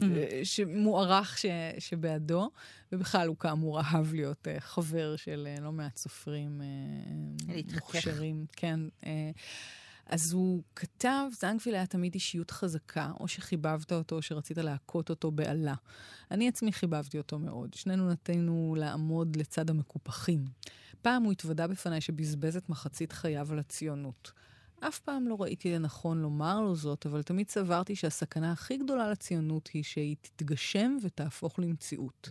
שמוערך 0.44 1.38
ש, 1.38 1.46
שבעדו, 1.78 2.50
ובכלל 2.92 3.28
הוא 3.28 3.36
כאמור 3.36 3.80
אהב 3.80 4.14
להיות 4.14 4.48
חבר 4.58 5.16
של 5.16 5.48
לא 5.60 5.72
מעט 5.72 5.96
סופרים 5.96 6.60
מוכשרים. 7.74 8.46
כן. 8.52 8.80
אז 10.12 10.32
הוא 10.32 10.62
כתב, 10.76 11.24
זנגוויל 11.40 11.74
היה 11.74 11.86
תמיד 11.86 12.14
אישיות 12.14 12.50
חזקה, 12.50 13.12
או 13.20 13.28
שחיבבת 13.28 13.92
אותו, 13.92 14.16
או 14.16 14.22
שרצית 14.22 14.58
להכות 14.58 15.10
אותו 15.10 15.30
בעלה. 15.30 15.74
אני 16.30 16.48
עצמי 16.48 16.72
חיבבתי 16.72 17.18
אותו 17.18 17.38
מאוד. 17.38 17.74
שנינו 17.74 18.10
נטינו 18.10 18.74
לעמוד 18.78 19.36
לצד 19.36 19.70
המקופחים. 19.70 20.44
פעם 21.02 21.22
הוא 21.22 21.32
התוודה 21.32 21.66
בפניי 21.66 22.00
שבזבז 22.00 22.56
את 22.56 22.68
מחצית 22.68 23.12
חייו 23.12 23.52
על 23.52 23.58
הציונות. 23.58 24.32
אף 24.80 24.98
פעם 24.98 25.28
לא 25.28 25.36
ראיתי 25.42 25.74
לנכון 25.74 26.22
לומר 26.22 26.60
לו 26.60 26.76
זאת, 26.76 27.06
אבל 27.06 27.22
תמיד 27.22 27.50
סברתי 27.50 27.96
שהסכנה 27.96 28.52
הכי 28.52 28.76
גדולה 28.76 29.10
לציונות 29.10 29.68
היא 29.72 29.82
שהיא 29.82 30.16
תתגשם 30.20 30.96
ותהפוך 31.02 31.58
למציאות. 31.58 32.30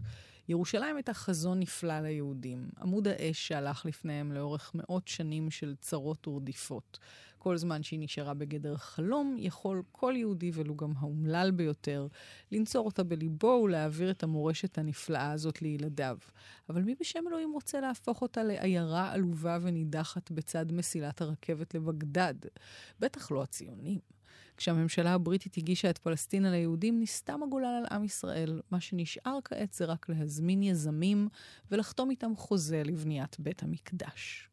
ירושלים 0.49 0.95
הייתה 0.95 1.13
חזון 1.13 1.59
נפלא 1.59 1.99
ליהודים, 1.99 2.69
עמוד 2.81 3.07
האש 3.07 3.47
שהלך 3.47 3.85
לפניהם 3.85 4.31
לאורך 4.31 4.71
מאות 4.75 5.07
שנים 5.07 5.51
של 5.51 5.75
צרות 5.79 6.27
ורדיפות. 6.27 6.99
כל 7.43 7.57
זמן 7.57 7.83
שהיא 7.83 7.99
נשארה 7.99 8.33
בגדר 8.33 8.77
חלום, 8.77 9.35
יכול 9.39 9.83
כל 9.91 10.13
יהודי, 10.17 10.51
ולו 10.53 10.75
גם 10.75 10.93
האומלל 10.99 11.51
ביותר, 11.51 12.07
לנצור 12.51 12.85
אותה 12.85 13.03
בליבו 13.03 13.61
ולהעביר 13.63 14.11
את 14.11 14.23
המורשת 14.23 14.77
הנפלאה 14.77 15.31
הזאת 15.31 15.61
לילדיו. 15.61 16.17
אבל 16.69 16.81
מי 16.81 16.95
בשם 16.99 17.23
אלוהים 17.27 17.51
רוצה 17.51 17.81
להפוך 17.81 18.21
אותה 18.21 18.43
לעיירה 18.43 19.11
עלובה 19.11 19.57
ונידחת 19.61 20.31
בצד 20.31 20.71
מסילת 20.71 21.21
הרכבת 21.21 21.75
לבגדד? 21.75 22.35
בטח 22.99 23.31
לא 23.31 23.43
הציונים. 23.43 23.99
כשהממשלה 24.57 25.13
הבריטית 25.13 25.57
הגישה 25.57 25.89
את 25.89 25.97
פלסטינה 25.97 26.51
ליהודים, 26.51 27.01
נסתם 27.01 27.43
הגולל 27.43 27.65
על 27.65 27.85
עם 27.91 28.03
ישראל. 28.03 28.61
מה 28.71 28.81
שנשאר 28.81 29.39
כעת 29.43 29.73
זה 29.73 29.85
רק 29.85 30.09
להזמין 30.09 30.63
יזמים 30.63 31.29
ולחתום 31.71 32.09
איתם 32.09 32.35
חוזה 32.35 32.83
לבניית 32.85 33.39
בית 33.39 33.63
המקדש. 33.63 34.49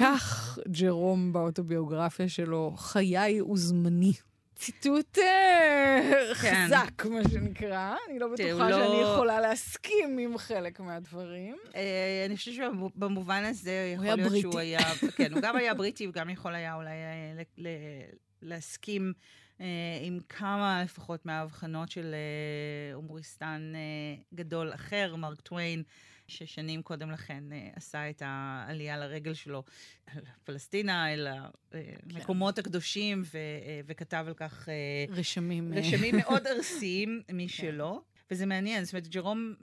כך 0.00 0.58
ג'רום 0.68 1.32
באוטוביוגרפיה 1.32 2.28
שלו, 2.28 2.74
חיי 2.76 3.40
וזמני. 3.42 4.12
ציטוט 4.54 5.18
אה, 5.18 6.34
כן. 6.42 6.66
חזק, 6.66 7.06
מה 7.06 7.20
שנקרא. 7.30 7.94
אני 8.08 8.18
לא 8.18 8.28
בטוחה 8.28 8.70
שאני 8.70 9.02
לא... 9.02 9.12
יכולה 9.14 9.40
להסכים 9.40 10.18
עם 10.18 10.38
חלק 10.38 10.80
מהדברים. 10.80 11.56
אה, 11.74 12.22
אני 12.26 12.36
חושבת 12.36 12.54
שבמובן 12.54 13.44
הזה 13.44 13.92
יכול 13.94 14.06
להיות 14.06 14.40
שהוא 14.40 14.58
היה... 14.58 14.78
כן, 15.16 15.32
הוא 15.32 15.42
גם 15.42 15.56
היה 15.56 15.74
בריטי, 15.74 16.04
הוא 16.04 16.14
גם 16.14 16.30
יכול 16.30 16.54
היה 16.54 16.74
אולי 16.74 16.90
אה, 16.90 17.66
להסכים 18.42 19.12
אה, 19.60 19.66
עם 20.02 20.18
כמה 20.28 20.82
לפחות 20.84 21.26
מההבחנות 21.26 21.90
של 21.90 22.14
אה, 22.14 22.94
הומוריסטן 22.94 23.72
אה, 23.74 24.22
גדול 24.34 24.74
אחר, 24.74 25.16
מרק 25.16 25.40
טוויין, 25.40 25.82
ששנים 26.30 26.82
קודם 26.82 27.10
לכן 27.10 27.44
אה, 27.52 27.68
עשה 27.76 28.10
את 28.10 28.22
העלייה 28.26 28.98
לרגל 28.98 29.34
שלו 29.34 29.62
על 30.06 30.22
פלסטינה, 30.44 31.12
אל 31.12 31.26
המקומות 31.72 32.54
כן. 32.54 32.60
הקדושים, 32.60 33.22
ו, 33.24 33.38
אה, 33.38 33.80
וכתב 33.86 34.24
על 34.28 34.34
כך 34.34 34.68
אה, 34.68 35.14
רשמים, 35.14 35.74
רשמים 35.74 36.16
מאוד 36.22 36.46
ארסיים 36.46 37.22
משלו. 37.32 38.02
כן. 38.04 38.10
וזה 38.34 38.46
מעניין, 38.46 38.84
זאת 38.84 38.92
אומרת, 38.92 39.08
ג'רום 39.08 39.54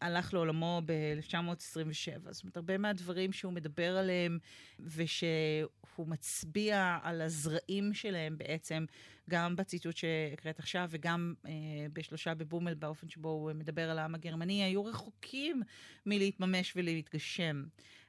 הלך 0.00 0.34
לעולמו 0.34 0.82
ב-1927, 0.86 2.32
זאת 2.32 2.42
אומרת, 2.42 2.56
הרבה 2.56 2.78
מהדברים 2.78 3.32
שהוא 3.32 3.52
מדבר 3.52 3.96
עליהם, 3.96 4.38
ושהוא 4.80 5.68
מצביע 6.04 6.98
על 7.02 7.20
הזרעים 7.20 7.94
שלהם 7.94 8.38
בעצם, 8.38 8.84
גם 9.30 9.56
בציטוט 9.56 9.96
שהקראת 9.96 10.58
עכשיו, 10.58 10.88
וגם 10.90 11.34
אה, 11.46 11.52
בשלושה 11.92 12.34
בבומל, 12.34 12.74
באופן 12.74 13.08
שבו 13.08 13.28
הוא 13.28 13.52
מדבר 13.52 13.90
על 13.90 13.98
העם 13.98 14.14
הגרמני, 14.14 14.64
היו 14.64 14.84
רחוקים 14.84 15.62
מלהתממש 16.06 16.72
ולהתגשם. 16.76 17.64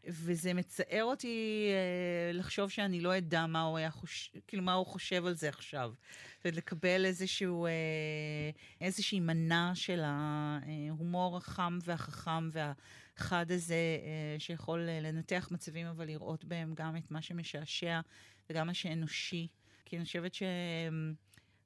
וזה 0.08 0.54
מצער 0.54 1.04
אותי 1.04 1.67
אה, 1.71 2.32
לחשוב 2.34 2.69
שאני 2.69 3.02
לא 3.02 3.17
אדע 3.17 3.45
מה 3.45 3.62
הוא 3.62 3.78
היה 3.78 3.91
חושב, 3.91 4.39
כאילו, 4.47 4.63
מה 4.63 4.73
הוא 4.73 4.86
חושב 4.86 5.26
על 5.26 5.34
זה 5.34 5.50
עכשיו. 5.50 5.93
זאת 6.38 6.45
אומרת, 6.45 6.58
לקבל 6.58 7.06
איזשהו, 7.06 7.65
אה, 7.65 7.71
איזושהי 8.82 9.19
מנה 9.19 9.71
של 9.76 10.02
ההומור 10.04 11.38
החם 11.38 11.80
והחכם 11.84 12.50
והחד 13.17 13.51
הזה, 13.51 13.75
אה, 13.75 14.39
שיכול 14.39 14.80
לנתח 14.80 15.47
מצבים, 15.51 15.88
אבל 15.88 16.06
לראות 16.06 16.45
בהם 16.45 16.73
גם 16.75 16.97
את 16.97 17.12
מה 17.12 17.21
שמשעשע 17.21 17.99
וגם 18.49 18.67
מה 18.67 18.73
שאנושי. 18.73 19.47
כי 19.86 19.97
אני 19.97 20.06
חושבת 20.06 20.34
ש... 20.34 20.43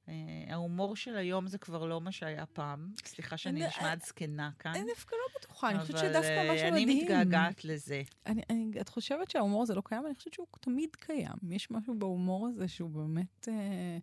אה, 0.08 0.44
ההומור 0.48 0.96
של 0.96 1.16
היום 1.16 1.46
זה 1.46 1.58
כבר 1.58 1.84
לא 1.84 2.00
מה 2.00 2.12
שהיה 2.12 2.46
פעם. 2.46 2.92
סליחה 3.04 3.36
שאני 3.36 3.66
נשמעת 3.66 4.02
זקנה 4.02 4.50
כאן. 4.58 4.72
אני 4.74 4.84
דווקא 4.94 5.14
לא 5.14 5.38
בטוחה, 5.38 5.70
אני 5.70 5.80
חושבת 5.80 5.98
שדווקא 5.98 6.52
משהו 6.54 6.70
מדהים. 6.70 6.88
אני 6.88 7.02
מתגעגעת 7.02 7.64
לזה. 7.64 8.02
אני, 8.26 8.42
אני, 8.50 8.70
את 8.80 8.88
חושבת 8.88 9.30
שההומור 9.30 9.62
הזה 9.62 9.74
לא 9.74 9.82
קיים? 9.84 10.06
אני 10.06 10.14
חושבת 10.14 10.34
שהוא 10.34 10.46
תמיד 10.60 10.96
קיים. 10.96 11.50
יש 11.50 11.70
משהו 11.70 11.98
בהומור 11.98 12.48
הזה 12.48 12.68
שהוא 12.68 12.90
באמת 12.90 13.48
אה, 13.48 13.98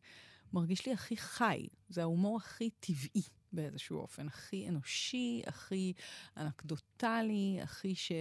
מרגיש 0.53 0.85
לי 0.85 0.93
הכי 0.93 1.17
חי. 1.17 1.67
זה 1.89 2.01
ההומור 2.01 2.37
הכי 2.37 2.69
טבעי 2.69 3.23
באיזשהו 3.53 3.97
אופן, 3.97 4.27
הכי 4.27 4.69
אנושי, 4.69 5.41
הכי 5.47 5.93
אנקדוטלי, 6.37 7.59
הכי 7.61 7.95
ש... 7.95 8.11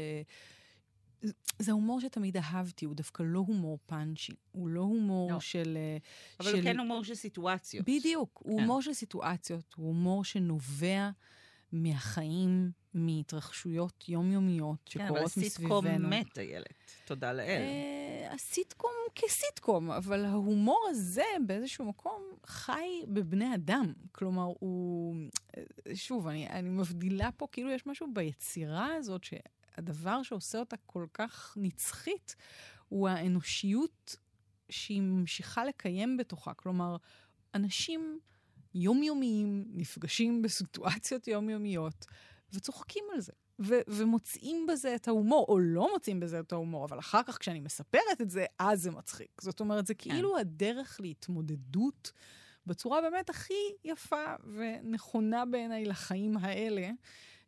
זה 1.58 1.72
הומור 1.72 2.00
שתמיד 2.00 2.36
אהבתי, 2.36 2.84
הוא 2.84 2.94
דווקא 2.94 3.22
לא 3.26 3.38
הומור 3.38 3.78
פאנצ'י, 3.86 4.32
הוא 4.52 4.68
לא 4.68 4.80
הומור 4.80 5.32
לא. 5.32 5.40
של... 5.40 5.78
אבל 6.40 6.50
של... 6.50 6.56
הוא 6.56 6.64
כן 6.64 6.78
הומור 6.78 7.04
של 7.04 7.14
סיטואציות. 7.14 7.86
בדיוק, 7.88 8.40
הוא 8.44 8.56
כן. 8.56 8.62
הומור 8.62 8.82
של 8.82 8.92
סיטואציות, 8.92 9.74
הוא 9.76 9.86
הומור 9.86 10.24
שנובע 10.24 11.10
מהחיים, 11.72 12.70
מהתרחשויות 12.94 14.08
יומיומיות 14.08 14.88
שקורות 14.88 15.36
מסביבנו. 15.36 15.82
כן, 15.82 15.86
אבל 15.86 15.94
הסיטקום 15.94 16.10
מת, 16.10 16.38
איילת, 16.38 16.66
תודה 17.04 17.32
לאל. 17.32 17.62
Uh, 18.30 18.34
הסיטקום 18.34 18.90
כסיטקום, 19.14 19.90
אבל 19.90 20.24
ההומור 20.24 20.86
הזה 20.90 21.24
באיזשהו 21.46 21.84
מקום 21.84 22.22
חי 22.46 22.88
בבני 23.08 23.54
אדם. 23.54 23.92
כלומר, 24.12 24.44
הוא... 24.58 25.16
שוב, 25.94 26.28
אני, 26.28 26.48
אני 26.48 26.68
מבדילה 26.68 27.32
פה, 27.36 27.46
כאילו 27.52 27.70
יש 27.70 27.86
משהו 27.86 28.06
ביצירה 28.14 28.94
הזאת 28.94 29.24
ש... 29.24 29.34
הדבר 29.76 30.22
שעושה 30.22 30.58
אותה 30.58 30.76
כל 30.86 31.06
כך 31.14 31.54
נצחית 31.56 32.36
הוא 32.88 33.08
האנושיות 33.08 34.16
שהיא 34.70 35.02
ממשיכה 35.02 35.64
לקיים 35.64 36.16
בתוכה. 36.16 36.54
כלומר, 36.54 36.96
אנשים 37.54 38.18
יומיומיים 38.78 39.64
נפגשים 39.68 40.42
בסיטואציות 40.42 41.28
יומיומיות 41.28 42.06
וצוחקים 42.52 43.04
על 43.14 43.20
זה. 43.20 43.32
ו- 43.60 43.80
ומוצאים 43.88 44.66
בזה 44.66 44.94
את 44.94 45.08
ההומור, 45.08 45.46
או 45.48 45.58
לא 45.58 45.92
מוצאים 45.92 46.20
בזה 46.20 46.40
את 46.40 46.52
ההומור, 46.52 46.84
אבל 46.84 46.98
אחר 46.98 47.22
כך 47.22 47.38
כשאני 47.38 47.60
מספרת 47.60 48.20
את 48.20 48.30
זה, 48.30 48.44
אז 48.58 48.82
זה 48.82 48.90
מצחיק. 48.90 49.40
זאת 49.40 49.60
אומרת, 49.60 49.86
זה 49.86 49.94
כן. 49.94 50.10
כאילו 50.10 50.32
כן. 50.32 50.40
הדרך 50.40 51.00
להתמודדות 51.00 52.12
בצורה 52.66 53.00
באמת 53.00 53.30
הכי 53.30 53.54
יפה 53.84 54.24
ונכונה 54.54 55.44
בעיניי 55.44 55.84
לחיים 55.84 56.36
האלה, 56.36 56.90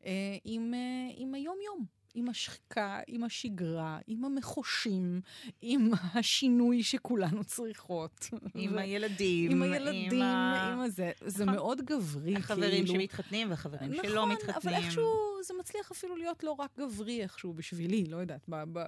אה, 0.04 0.36
עם, 0.44 0.74
אה, 0.74 1.14
עם 1.16 1.34
היום-יום. 1.34 1.99
עם 2.14 2.28
השחיקה, 2.28 3.00
עם 3.06 3.24
השגרה, 3.24 3.98
עם 4.06 4.24
המחושים, 4.24 5.20
עם 5.62 5.90
השינוי 6.14 6.82
שכולנו 6.82 7.44
צריכות. 7.44 8.28
עם 8.54 8.78
הילדים. 8.78 9.50
עם 9.50 9.62
הילדים, 9.62 10.12
עם, 10.12 10.22
ה... 10.22 10.72
עם 10.72 10.80
הזה. 10.80 11.12
זה 11.20 11.44
נכון. 11.44 11.54
מאוד 11.56 11.80
גברי, 11.80 12.36
החברים 12.36 12.84
כאילו. 12.84 13.00
שמתחתנים 13.00 13.50
והחברים 13.50 13.92
נכון, 13.92 14.10
שלא 14.10 14.32
מתחתנים. 14.32 14.56
נכון, 14.56 14.72
אבל 14.72 14.84
איכשהו 14.84 15.12
זה 15.44 15.54
מצליח 15.60 15.90
אפילו 15.90 16.16
להיות 16.16 16.44
לא 16.44 16.52
רק 16.52 16.78
גברי 16.78 17.22
איכשהו 17.22 17.54
בשבילי, 17.54 18.04
לא 18.04 18.16
יודעת. 18.16 18.44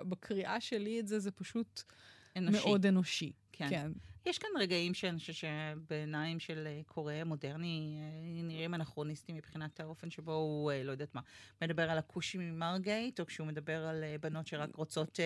בקריאה 0.08 0.60
שלי 0.60 1.00
את 1.00 1.06
זה, 1.08 1.18
זה 1.18 1.30
פשוט 1.30 1.82
אנושי. 2.36 2.58
מאוד 2.58 2.86
אנושי. 2.86 3.32
כן. 3.52 3.68
כן. 3.70 3.92
יש 4.26 4.38
כאן 4.38 4.48
רגעים 4.58 4.94
שאני 4.94 5.18
חושבת 5.18 5.36
שבעיניים 5.36 6.40
של 6.40 6.66
אה, 6.66 6.80
קורא 6.86 7.14
מודרני 7.26 7.98
אה, 8.00 8.42
נראים 8.42 8.74
אנכרוניסטים 8.74 9.36
מבחינת 9.36 9.80
האופן 9.80 10.10
שבו 10.10 10.32
הוא, 10.32 10.72
אה, 10.72 10.82
לא 10.82 10.90
יודעת 10.90 11.14
מה, 11.14 11.20
מדבר 11.62 11.90
על 11.90 11.98
הכושים 11.98 12.40
ממרגייט, 12.40 13.20
או 13.20 13.26
כשהוא 13.26 13.46
מדבר 13.46 13.86
על 13.86 14.04
בנות 14.20 14.46
שרק 14.46 14.76
רוצות 14.76 15.20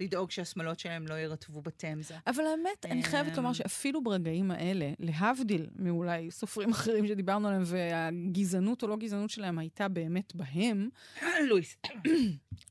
לדאוג 0.00 0.30
שהשמלות 0.30 0.78
שלהם 0.78 1.06
לא 1.06 1.14
יירטבו 1.14 1.62
בתמזה. 1.62 2.14
אבל 2.26 2.44
האמת, 2.46 2.86
אני 2.86 3.02
חייבת 3.02 3.36
לומר 3.36 3.52
שאפילו 3.52 4.04
ברגעים 4.04 4.50
האלה, 4.50 4.92
להבדיל 4.98 5.66
מאולי 5.76 6.30
סופרים 6.30 6.70
אחרים 6.70 7.06
שדיברנו 7.06 7.48
עליהם, 7.48 7.62
והגזענות 7.66 8.82
או 8.82 8.88
לא 8.88 8.96
גזענות 8.96 9.30
שלהם 9.30 9.58
הייתה 9.58 9.88
באמת 9.88 10.34
בהם, 10.34 10.88
לואיס. 11.48 11.76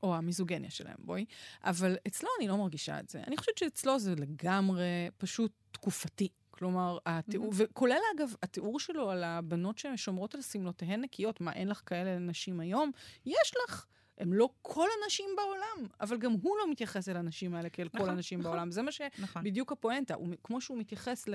או 0.03 0.15
המיזוגניה 0.15 0.69
שלהם, 0.69 0.97
בואי. 0.99 1.25
אבל 1.63 1.97
אצלו 2.07 2.29
אני 2.39 2.47
לא 2.47 2.57
מרגישה 2.57 2.99
את 2.99 3.09
זה. 3.09 3.21
אני 3.27 3.37
חושבת 3.37 3.57
שאצלו 3.57 3.99
זה 3.99 4.15
לגמרי 4.15 4.74
פשוט 5.17 5.51
תקופתי. 5.71 6.29
כלומר, 6.51 6.97
התיאור, 7.05 7.51
mm-hmm. 7.51 7.63
וכולל 7.71 7.97
אגב, 8.15 8.33
התיאור 8.43 8.79
שלו 8.79 9.09
על 9.09 9.23
הבנות 9.23 9.77
ששומרות 9.77 10.35
על 10.35 10.41
שמלותיהן 10.41 11.01
נקיות, 11.01 11.41
מה, 11.41 11.53
אין 11.53 11.67
לך 11.67 11.81
כאלה 11.85 12.19
נשים 12.19 12.59
היום? 12.59 12.91
יש 13.25 13.53
לך. 13.63 13.85
הם 14.17 14.33
לא 14.33 14.49
כל 14.61 14.87
הנשים 15.01 15.29
בעולם, 15.37 15.87
אבל 16.01 16.17
גם 16.17 16.31
הוא 16.31 16.57
לא 16.57 16.71
מתייחס 16.71 17.09
אל 17.09 17.17
הנשים 17.17 17.55
האלה 17.55 17.69
כאל 17.69 17.87
נכון, 17.93 18.01
כל 18.01 18.09
הנשים 18.09 18.39
נכון, 18.39 18.51
בעולם. 18.51 18.71
זה 18.71 18.81
מה 18.81 18.91
שבדיוק 18.91 19.67
נכון. 19.71 19.77
הפואנטה. 19.77 20.13
הוא, 20.13 20.27
כמו 20.43 20.61
שהוא 20.61 20.77
מתייחס 20.77 21.25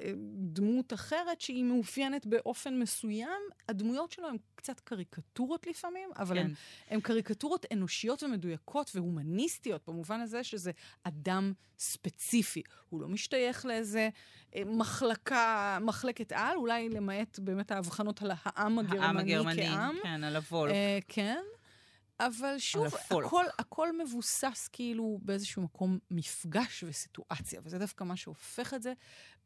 לדמות 0.00 0.92
אחרת 0.92 1.40
שהיא 1.40 1.64
מאופיינת 1.64 2.26
באופן 2.26 2.78
מסוים, 2.78 3.40
הדמויות 3.68 4.12
שלו 4.12 4.28
הן 4.28 4.36
קצת 4.54 4.80
קריקטורות 4.80 5.66
לפעמים, 5.66 6.08
אבל 6.16 6.38
כן. 6.38 6.50
הן 6.90 7.00
קריקטורות 7.00 7.66
אנושיות 7.72 8.22
ומדויקות 8.22 8.90
והומניסטיות, 8.94 9.88
במובן 9.88 10.20
הזה 10.20 10.44
שזה 10.44 10.70
אדם 11.04 11.52
ספציפי. 11.78 12.62
הוא 12.88 13.00
לא 13.00 13.08
משתייך 13.08 13.66
לאיזה 13.66 14.08
אה, 14.54 14.62
מחלקה, 14.66 15.78
מחלקת 15.80 16.32
על, 16.32 16.56
אולי 16.56 16.88
למעט 16.88 17.38
באמת 17.38 17.70
ההבחנות 17.70 18.22
על 18.22 18.30
העם 18.44 18.78
הגרמני, 18.78 19.04
העם 19.04 19.16
הגרמני 19.16 19.66
כעם. 19.66 19.96
כן, 20.02 20.24
על 20.24 20.36
הוולף. 20.36 20.72
אה, 20.72 20.98
כן. 21.08 21.42
אבל 22.20 22.58
שוב, 22.58 22.94
הכל, 23.10 23.44
הכל 23.58 23.98
מבוסס 23.98 24.68
כאילו 24.72 25.18
באיזשהו 25.22 25.62
מקום 25.62 25.98
מפגש 26.10 26.84
וסיטואציה, 26.86 27.60
וזה 27.64 27.78
דווקא 27.78 28.04
מה 28.04 28.16
שהופך 28.16 28.74
את 28.74 28.82
זה, 28.82 28.92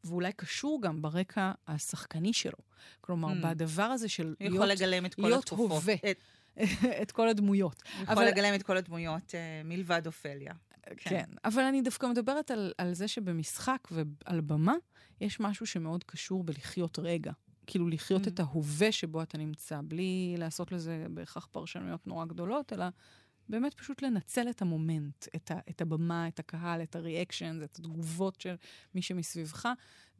ואולי 0.03 0.33
קשור 0.33 0.81
גם 0.81 1.01
ברקע 1.01 1.51
השחקני 1.67 2.33
שלו. 2.33 2.57
כלומר, 3.01 3.31
mm. 3.31 3.43
בדבר 3.47 3.83
הזה 3.83 4.09
של 4.09 4.35
להיות, 4.39 4.55
יכול 4.55 4.67
לגלם 4.67 5.05
את 5.05 5.15
כל 5.15 5.21
להיות 5.21 5.43
התקופות. 5.43 5.71
הווה. 5.71 5.95
את... 6.11 6.17
את 7.01 7.11
כל 7.11 7.29
הדמויות. 7.29 7.83
הוא 7.95 8.03
יכול 8.03 8.15
אבל... 8.15 8.27
לגלם 8.27 8.55
את 8.55 8.63
כל 8.63 8.77
הדמויות 8.77 9.31
uh, 9.31 9.67
מלבד 9.67 10.07
אופליה. 10.07 10.53
כן. 10.97 11.09
כן, 11.09 11.25
אבל 11.45 11.63
אני 11.63 11.81
דווקא 11.81 12.05
מדברת 12.05 12.51
על, 12.51 12.73
על 12.77 12.93
זה 12.93 13.07
שבמשחק 13.07 13.87
ועל 13.91 14.41
במה, 14.41 14.75
יש 15.21 15.39
משהו 15.39 15.65
שמאוד 15.65 16.03
קשור 16.03 16.43
בלחיות 16.43 16.99
רגע. 16.99 17.31
כאילו 17.69 17.87
לחיות 17.87 18.25
mm. 18.25 18.27
את 18.27 18.39
ההווה 18.39 18.91
שבו 18.91 19.21
אתה 19.21 19.37
נמצא, 19.37 19.79
בלי 19.83 20.35
לעשות 20.37 20.71
לזה 20.71 21.05
בהכרח 21.09 21.47
פרשנויות 21.51 22.07
נורא 22.07 22.25
גדולות, 22.25 22.73
אלא 22.73 22.85
באמת 23.49 23.73
פשוט 23.73 24.01
לנצל 24.01 24.49
את 24.49 24.61
המומנט, 24.61 25.27
את, 25.35 25.51
ה, 25.51 25.59
את 25.69 25.81
הבמה, 25.81 26.27
את 26.27 26.39
הקהל, 26.39 26.83
את 26.83 26.95
הריאקשן, 26.95 27.59
את 27.63 27.79
התגובות 27.79 28.41
של 28.41 28.55
מי 28.95 29.01
שמסביבך, 29.01 29.69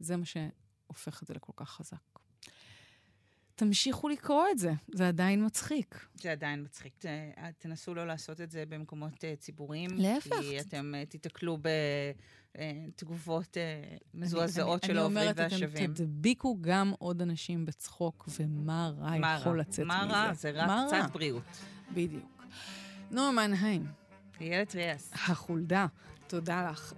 זה 0.00 0.16
מה 0.16 0.24
שהופך 0.24 1.22
את 1.22 1.28
זה 1.28 1.34
לכל 1.34 1.52
כך 1.56 1.70
חזק. 1.70 2.19
תמשיכו 3.60 4.08
לקרוא 4.08 4.44
את 4.52 4.58
זה, 4.58 4.72
זה 4.94 5.08
עדיין 5.08 5.46
מצחיק. 5.46 6.06
זה 6.14 6.32
עדיין 6.32 6.62
מצחיק. 6.62 6.94
תנסו 7.58 7.94
לא 7.94 8.06
לעשות 8.06 8.40
את 8.40 8.50
זה 8.50 8.64
במקומות 8.68 9.14
uh, 9.14 9.36
ציבוריים. 9.38 9.90
להפך. 9.94 10.36
כי 10.40 10.60
אתם 10.60 10.92
uh, 10.94 11.10
תיתקלו 11.10 11.58
בתגובות 12.54 13.56
uh, 13.56 13.60
מזועזעות 14.14 14.82
של 14.84 14.98
העוברים 14.98 15.30
והשבים. 15.36 15.68
אני 15.68 15.84
אומרת, 15.84 15.90
אתם 15.90 16.04
תדביקו 16.04 16.58
גם 16.60 16.92
עוד 16.98 17.22
אנשים 17.22 17.64
בצחוק, 17.64 18.28
ומה 18.40 18.92
רע 18.98 19.36
יכול 19.36 19.60
לצאת 19.60 19.78
מזה. 19.78 19.84
מה 19.84 20.06
רע? 20.10 20.34
זה 20.34 20.50
רק 20.50 20.70
קצת 20.86 21.12
בריאות. 21.12 21.58
בדיוק. 21.94 22.44
נועה 23.10 23.32
מנהיים, 23.32 23.86
איילת 24.40 24.74
ריאס. 24.74 25.10
החולדה. 25.12 25.86
תודה 26.30 26.70
לך. 26.70 26.92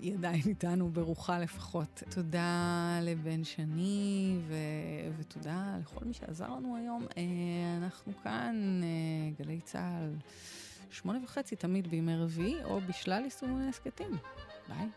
היא 0.00 0.14
עדיין 0.14 0.42
איתנו 0.46 0.90
ברוחה 0.90 1.38
לפחות. 1.38 2.02
תודה 2.10 2.98
לבן 3.02 3.44
שני, 3.44 4.36
ו... 4.48 4.54
ותודה 5.18 5.76
לכל 5.80 6.04
מי 6.04 6.12
שעזר 6.12 6.48
לנו 6.48 6.76
היום. 6.76 7.06
אנחנו 7.82 8.12
כאן, 8.22 8.80
גלי 9.38 9.60
צה"ל, 9.60 10.14
שמונה 10.90 11.18
וחצי 11.24 11.56
תמיד 11.56 11.88
בימי 11.88 12.16
רביעי, 12.16 12.64
או 12.64 12.80
בשלל 12.80 13.22
יישומי 13.24 13.68
הסכתים. 13.68 14.10
ביי. 14.68 14.88